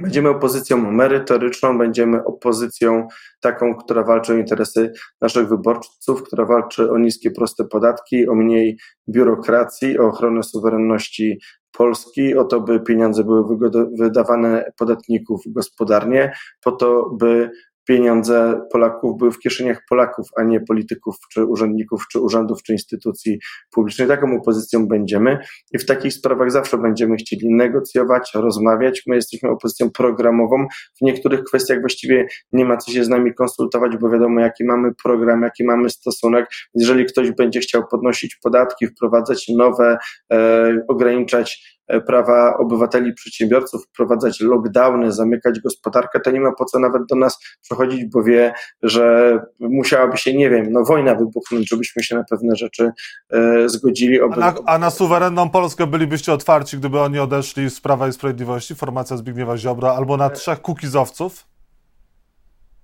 Będziemy 0.00 0.28
opozycją 0.28 0.90
merytoryczną, 0.92 1.78
będziemy 1.78 2.24
opozycją 2.24 3.08
taką, 3.40 3.74
która 3.74 4.02
walczy 4.02 4.32
o 4.32 4.36
interesy 4.36 4.92
naszych 5.20 5.48
wyborców, 5.48 6.22
która 6.22 6.44
walczy 6.44 6.90
o 6.90 6.98
niskie, 6.98 7.30
proste 7.30 7.64
podatki, 7.64 8.28
o 8.28 8.34
mniej 8.34 8.78
biurokracji, 9.08 9.98
o 9.98 10.06
ochronę 10.06 10.42
suwerenności 10.42 11.38
Polski, 11.72 12.36
o 12.36 12.44
to, 12.44 12.60
by 12.60 12.80
pieniądze 12.80 13.24
były 13.24 13.70
wydawane 13.98 14.72
podatników 14.78 15.42
gospodarnie, 15.46 16.32
po 16.64 16.72
to, 16.72 17.10
by 17.10 17.50
pieniądze 17.88 18.60
Polaków 18.72 19.18
były 19.18 19.32
w 19.32 19.38
kieszeniach 19.38 19.82
Polaków, 19.88 20.26
a 20.36 20.42
nie 20.42 20.60
polityków, 20.60 21.16
czy 21.32 21.44
urzędników, 21.44 22.02
czy 22.12 22.20
urzędów, 22.20 22.62
czy 22.62 22.72
instytucji 22.72 23.38
publicznych. 23.70 24.08
Taką 24.08 24.36
opozycją 24.36 24.88
będziemy 24.88 25.38
i 25.72 25.78
w 25.78 25.86
takich 25.86 26.12
sprawach 26.12 26.50
zawsze 26.50 26.78
będziemy 26.78 27.16
chcieli 27.16 27.54
negocjować, 27.54 28.30
rozmawiać. 28.34 29.02
My 29.06 29.16
jesteśmy 29.16 29.50
opozycją 29.50 29.90
programową. 29.90 30.66
W 31.00 31.02
niektórych 31.02 31.44
kwestiach 31.44 31.80
właściwie 31.80 32.26
nie 32.52 32.64
ma 32.64 32.76
co 32.76 32.92
się 32.92 33.04
z 33.04 33.08
nami 33.08 33.34
konsultować, 33.34 33.96
bo 33.96 34.10
wiadomo, 34.10 34.40
jaki 34.40 34.64
mamy 34.64 34.94
program, 35.02 35.42
jaki 35.42 35.64
mamy 35.64 35.90
stosunek. 35.90 36.46
Jeżeli 36.74 37.04
ktoś 37.04 37.30
będzie 37.30 37.60
chciał 37.60 37.82
podnosić 37.90 38.36
podatki, 38.42 38.86
wprowadzać 38.86 39.48
nowe, 39.48 39.98
e, 40.32 40.80
ograniczać 40.88 41.77
prawa 42.06 42.56
obywateli, 42.58 43.14
przedsiębiorców, 43.14 43.84
wprowadzać 43.84 44.40
lockdowny, 44.40 45.12
zamykać 45.12 45.60
gospodarkę, 45.60 46.20
to 46.20 46.30
nie 46.30 46.40
ma 46.40 46.52
po 46.52 46.64
co 46.64 46.78
nawet 46.78 47.02
do 47.06 47.16
nas 47.16 47.38
przechodzić, 47.62 48.04
bo 48.04 48.22
wie, 48.22 48.52
że 48.82 49.38
musiałaby 49.60 50.16
się, 50.16 50.34
nie 50.34 50.50
wiem, 50.50 50.66
no 50.70 50.84
wojna 50.84 51.14
wybuchnąć, 51.14 51.68
żebyśmy 51.68 52.02
się 52.02 52.16
na 52.16 52.24
pewne 52.30 52.56
rzeczy 52.56 52.90
e, 53.30 53.68
zgodzili. 53.68 54.20
A 54.20 54.26
na, 54.26 54.54
a 54.66 54.78
na 54.78 54.90
suwerenną 54.90 55.50
Polskę 55.50 55.86
bylibyście 55.86 56.32
otwarci, 56.32 56.78
gdyby 56.78 57.00
oni 57.00 57.18
odeszli 57.18 57.70
z 57.70 57.80
Prawa 57.80 58.08
i 58.08 58.12
Sprawiedliwości, 58.12 58.74
formacja 58.74 59.16
Zbigniewa 59.16 59.56
Ziobra, 59.56 59.92
albo 59.92 60.16
na 60.16 60.30
trzech 60.30 60.60
kukizowców? 60.60 61.46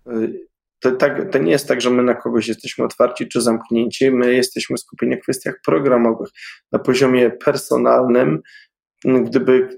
E, 0.07 0.13
to, 0.85 0.93
tak, 0.93 1.31
to 1.31 1.39
nie 1.39 1.51
jest 1.51 1.69
tak, 1.69 1.81
że 1.81 1.91
my 1.91 2.03
na 2.03 2.15
kogoś 2.15 2.49
jesteśmy 2.49 2.85
otwarci 2.85 3.29
czy 3.29 3.41
zamknięci, 3.41 4.11
my 4.11 4.35
jesteśmy 4.35 4.79
skupieni 4.79 5.15
na 5.15 5.21
kwestiach 5.21 5.55
programowych. 5.65 6.29
Na 6.73 6.79
poziomie 6.79 7.31
personalnym, 7.31 8.43
gdyby 9.05 9.69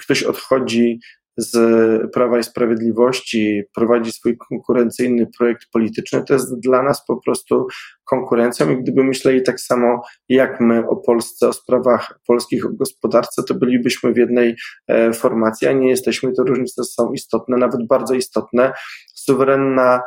ktoś 0.00 0.22
odchodzi 0.22 1.00
z 1.36 2.12
Prawa 2.12 2.38
i 2.38 2.42
Sprawiedliwości, 2.42 3.62
prowadzi 3.74 4.12
swój 4.12 4.36
konkurencyjny 4.36 5.26
projekt 5.38 5.66
polityczny, 5.72 6.24
to 6.24 6.34
jest 6.34 6.60
dla 6.60 6.82
nas 6.82 7.04
po 7.06 7.16
prostu 7.16 7.66
konkurencją 8.04 8.70
i 8.70 8.82
gdyby 8.82 9.04
myśleli 9.04 9.42
tak 9.42 9.60
samo 9.60 10.02
jak 10.28 10.60
my 10.60 10.88
o 10.88 10.96
Polsce, 10.96 11.48
o 11.48 11.52
sprawach 11.52 12.20
polskich, 12.26 12.66
o 12.66 12.68
gospodarce, 12.72 13.42
to 13.42 13.54
bylibyśmy 13.54 14.12
w 14.12 14.16
jednej 14.16 14.56
e, 14.88 15.12
formacji, 15.12 15.68
a 15.68 15.72
nie 15.72 15.88
jesteśmy. 15.88 16.32
Te 16.32 16.42
różnice 16.42 16.84
są 16.84 17.12
istotne, 17.12 17.56
nawet 17.56 17.86
bardzo 17.86 18.14
istotne. 18.14 18.72
Suwerenna 19.14 20.00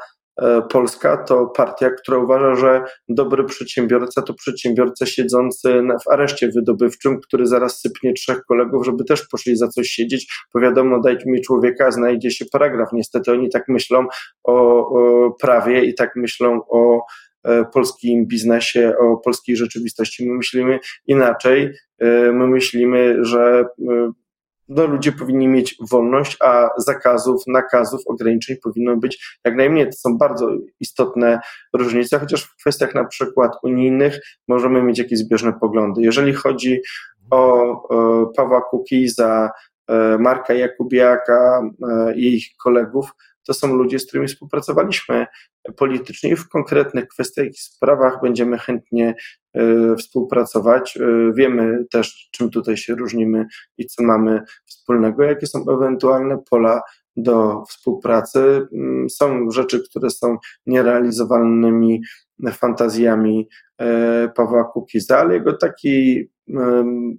Polska 0.70 1.18
to 1.18 1.46
partia, 1.48 1.90
która 1.90 2.18
uważa, 2.18 2.56
że 2.56 2.84
dobry 3.10 3.44
przedsiębiorca 3.44 4.22
to 4.22 4.34
przedsiębiorca 4.34 5.06
siedzący 5.06 5.82
w 6.06 6.12
areszcie 6.12 6.48
wydobywczym, 6.48 7.20
który 7.22 7.48
zaraz 7.48 7.80
sypnie 7.80 8.14
trzech 8.14 8.42
kolegów, 8.48 8.86
żeby 8.86 9.04
też 9.04 9.28
poszli 9.28 9.56
za 9.56 9.68
coś 9.68 9.88
siedzieć, 9.88 10.34
bo 10.54 10.62
wiadomo, 10.62 11.02
dajcie 11.02 11.32
mi 11.32 11.42
człowieka, 11.42 11.92
znajdzie 11.92 12.32
się 12.32 12.46
paragraf. 12.52 12.90
Niestety 12.94 13.32
oni 13.32 13.50
tak 13.50 13.68
myślą 13.68 14.08
o, 14.44 14.54
o 14.88 15.32
prawie 15.42 15.86
i 15.86 15.94
tak 15.94 16.16
myślą 16.16 16.62
o 16.70 17.02
e, 17.44 17.66
polskim 17.66 18.26
biznesie, 18.26 18.94
o 19.00 19.18
polskiej 19.18 19.56
rzeczywistości. 19.56 20.30
My 20.30 20.38
myślimy 20.38 20.80
inaczej. 21.08 21.72
E, 22.00 22.32
my 22.32 22.48
myślimy, 22.48 23.26
że 23.26 23.66
no, 24.68 24.86
ludzie 24.86 25.12
powinni 25.12 25.48
mieć 25.48 25.76
wolność, 25.92 26.38
a 26.42 26.70
zakazów, 26.78 27.44
nakazów, 27.48 28.02
ograniczeń 28.08 28.58
powinno 28.64 28.98
być 28.98 29.40
jak 29.46 29.56
najmniej. 29.56 29.86
To 29.86 29.92
są 29.92 30.18
bardzo 30.18 30.50
istotne 30.80 31.40
różnice, 31.74 32.20
chociaż 32.20 32.44
w 32.44 32.56
kwestiach 32.56 32.96
na 32.96 33.06
przykład 33.06 33.52
unijnych 33.64 34.20
możemy 34.48 34.84
mieć 34.84 35.00
jakieś 35.00 35.20
zbieżne 35.20 35.54
poglądy. 35.54 36.02
Jeżeli 36.02 36.34
chodzi 36.34 36.82
o, 37.32 37.64
o 37.90 38.26
Pawła 38.36 38.62
Kukiza, 38.62 39.50
e, 39.88 40.18
Marka 40.18 40.54
Jakubiaka 40.54 41.62
e, 41.90 42.16
i 42.16 42.36
ich 42.36 42.46
kolegów, 42.64 43.12
to 43.48 43.54
są 43.54 43.76
ludzie, 43.76 44.00
z 44.00 44.08
którymi 44.08 44.28
współpracowaliśmy 44.28 45.26
politycznie 45.78 46.30
i 46.30 46.36
w 46.36 46.50
konkretnych 46.50 47.08
kwestiach 47.08 47.48
i 47.48 47.54
sprawach 47.54 48.20
będziemy 48.22 48.58
chętnie 48.58 49.10
e, 49.10 49.43
współpracować. 49.98 50.98
E, 50.98 51.34
wiemy 51.34 51.86
też, 51.92 52.30
czym 52.32 52.50
tutaj 52.50 52.78
się 52.78 52.96
różnimy 52.96 53.46
i 53.78 53.86
co 53.86 54.04
mamy 54.04 54.42
wspólnego, 54.66 55.24
jakie 55.24 55.48
są 55.48 55.66
ewentualne 55.70 56.38
pola 56.50 56.82
do 57.16 57.64
współpracy. 57.70 58.68
Mm, 58.74 59.10
są 59.10 59.52
rzeczy, 59.52 59.84
które 59.90 60.10
są 60.10 60.38
nierealizowalnymi 60.66 62.02
fantazjami 62.52 63.48
e, 63.78 64.30
Pawła 64.36 64.64
Kukiza, 64.64 65.20
ale 65.20 65.34
jego 65.34 65.54
taki 65.54 66.26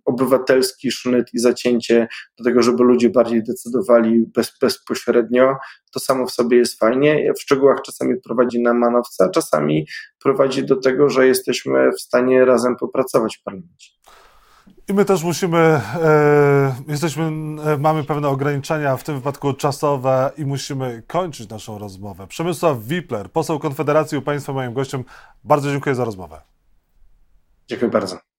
obywatelski 0.04 0.90
sznyt 0.90 1.34
i 1.34 1.38
zacięcie 1.38 2.08
do 2.38 2.44
tego, 2.44 2.62
żeby 2.62 2.84
ludzie 2.84 3.10
bardziej 3.10 3.42
decydowali 3.42 4.24
bez, 4.34 4.58
bezpośrednio, 4.60 5.56
to 5.92 6.00
samo 6.00 6.26
w 6.26 6.30
sobie 6.30 6.56
jest 6.56 6.78
fajnie. 6.78 7.32
W 7.38 7.42
szczegółach 7.42 7.82
czasami 7.82 8.20
prowadzi 8.20 8.62
na 8.62 8.74
manowce, 8.74 9.24
a 9.24 9.28
czasami 9.28 9.86
prowadzi 10.22 10.64
do 10.64 10.76
tego, 10.76 11.10
że 11.10 11.26
jesteśmy 11.26 11.90
w 11.92 12.00
stanie 12.00 12.44
razem 12.44 12.76
popracować 12.76 13.36
w 13.36 13.42
parlamencie. 13.42 13.90
I 14.88 14.94
my 14.94 15.04
też 15.04 15.22
musimy, 15.22 15.58
e, 15.58 16.74
jesteśmy, 16.88 17.24
e, 17.24 17.78
mamy 17.78 18.04
pewne 18.04 18.28
ograniczenia, 18.28 18.96
w 18.96 19.04
tym 19.04 19.14
wypadku 19.14 19.52
czasowe 19.52 20.30
i 20.36 20.44
musimy 20.44 21.02
kończyć 21.06 21.48
naszą 21.48 21.78
rozmowę. 21.78 22.26
Przemysław 22.26 22.84
Wipler, 22.84 23.30
poseł 23.30 23.58
Konfederacji 23.58 24.18
u 24.18 24.22
Państwa, 24.22 24.52
moim 24.52 24.72
gościem. 24.72 25.04
Bardzo 25.44 25.70
dziękuję 25.70 25.94
za 25.94 26.04
rozmowę. 26.04 26.40
Dziękuję 27.68 27.90
bardzo. 27.90 28.33